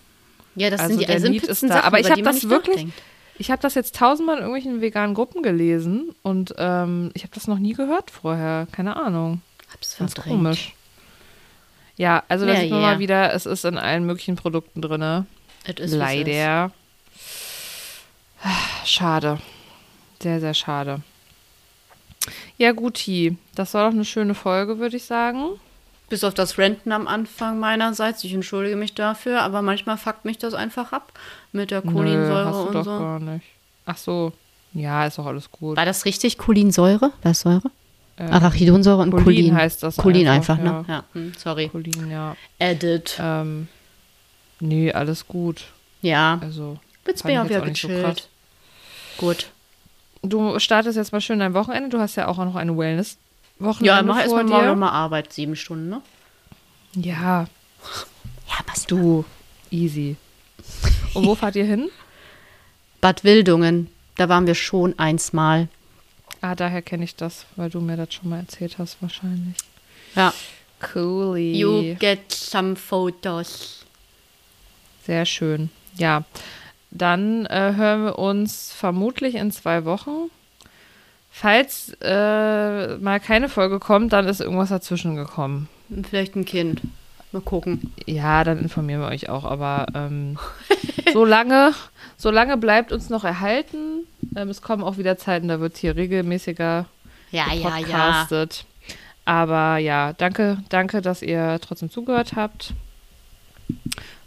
[0.55, 1.67] Ja, das Also sind die der simpelsten ist da.
[1.77, 3.01] Sachen, Aber ich über hab die man das wirklich- nachdenkt.
[3.39, 7.47] Ich habe das jetzt tausendmal in irgendwelchen veganen Gruppen gelesen und ähm, ich habe das
[7.47, 8.67] noch nie gehört vorher.
[8.71, 9.41] Keine Ahnung.
[9.73, 10.37] Hab's Ganz verdrängt.
[10.37, 10.73] komisch.
[11.97, 12.87] Ja, also da Ja, sieht man ja.
[12.91, 15.25] mal wieder, es ist in allen möglichen Produkten drin.
[15.77, 16.71] Leider.
[18.85, 19.39] Schade.
[20.21, 21.01] Sehr, sehr schade.
[22.57, 23.38] Ja, guti.
[23.55, 25.59] Das war doch eine schöne Folge, würde ich sagen.
[26.09, 28.24] Bis auf das Renten am Anfang meinerseits.
[28.24, 31.11] Ich entschuldige mich dafür, aber manchmal fuckt mich das einfach ab
[31.51, 32.99] mit der Nö, Cholinsäure hast du und doch so.
[32.99, 33.45] gar nicht.
[33.86, 34.34] Ach so.
[34.74, 35.78] Ja, ist doch alles gut.
[35.78, 36.38] War das richtig?
[36.38, 37.11] Cholinsäure?
[37.24, 37.71] Was Säure?
[38.17, 39.55] Äh, Arachidonsäure und Cholin Cholin.
[39.55, 40.93] heißt das Cholin einfach, einfach, ne?
[40.93, 41.69] Ja, hm, sorry.
[41.69, 42.36] Cholin, ja.
[42.59, 43.17] Edit.
[43.19, 43.67] Ähm,
[44.59, 45.65] nee, alles gut.
[46.01, 48.03] Ja, Also, jetzt bin ich auch wieder so gechillt.
[48.03, 48.28] krass.
[49.17, 49.47] Gut.
[50.24, 51.89] Du startest jetzt mal schön dein Wochenende.
[51.89, 55.89] Du hast ja auch noch eine Wellness-Wochenende Ja, mach erstmal morgen nochmal Arbeit, sieben Stunden,
[55.89, 56.01] ne?
[56.95, 57.45] Ja,
[58.47, 59.26] Ja, was du,
[59.71, 60.15] easy.
[61.13, 61.89] Und wo fahrt ihr hin?
[63.01, 63.89] Bad Wildungen.
[64.15, 65.67] Da waren wir schon einsmal.
[66.41, 69.55] Ah, daher kenne ich das, weil du mir das schon mal erzählt hast, wahrscheinlich.
[70.15, 70.34] Ja.
[70.80, 71.53] Cooli.
[71.53, 73.86] You get some photos.
[75.05, 75.69] Sehr schön.
[75.95, 76.24] Ja,
[76.95, 80.29] dann äh, hören wir uns vermutlich in zwei Wochen.
[81.31, 85.67] Falls äh, mal keine Folge kommt, dann ist irgendwas dazwischen gekommen.
[86.07, 86.81] Vielleicht ein Kind.
[87.31, 87.91] Mal gucken.
[88.05, 89.43] Ja, dann informieren wir euch auch.
[89.43, 90.37] Aber ähm,
[91.13, 91.73] solange,
[92.17, 94.05] solange bleibt uns noch erhalten.
[94.35, 96.85] Ähm, es kommen auch wieder Zeiten, da wird hier regelmäßiger
[97.31, 97.69] Ja, ja, ja.
[97.69, 98.65] podcastet.
[99.25, 102.73] Aber ja, danke, danke, dass ihr trotzdem zugehört habt.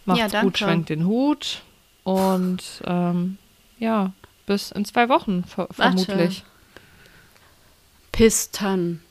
[0.04, 0.46] Macht's Ja, danke.
[0.46, 1.62] gut, schwenkt den Hut.
[2.07, 3.36] Und ähm,
[3.80, 4.12] ja,
[4.46, 6.04] bis in zwei Wochen ver Warte.
[6.04, 6.44] vermutlich.
[8.12, 9.02] Pistan.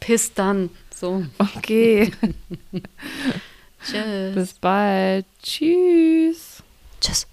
[0.00, 0.68] Pistan.
[1.00, 1.24] So.
[1.38, 2.12] Okay,
[3.82, 4.34] Tschüss.
[4.34, 5.24] bis bald.
[5.42, 6.62] Tschüss.
[7.00, 7.26] Tschüss.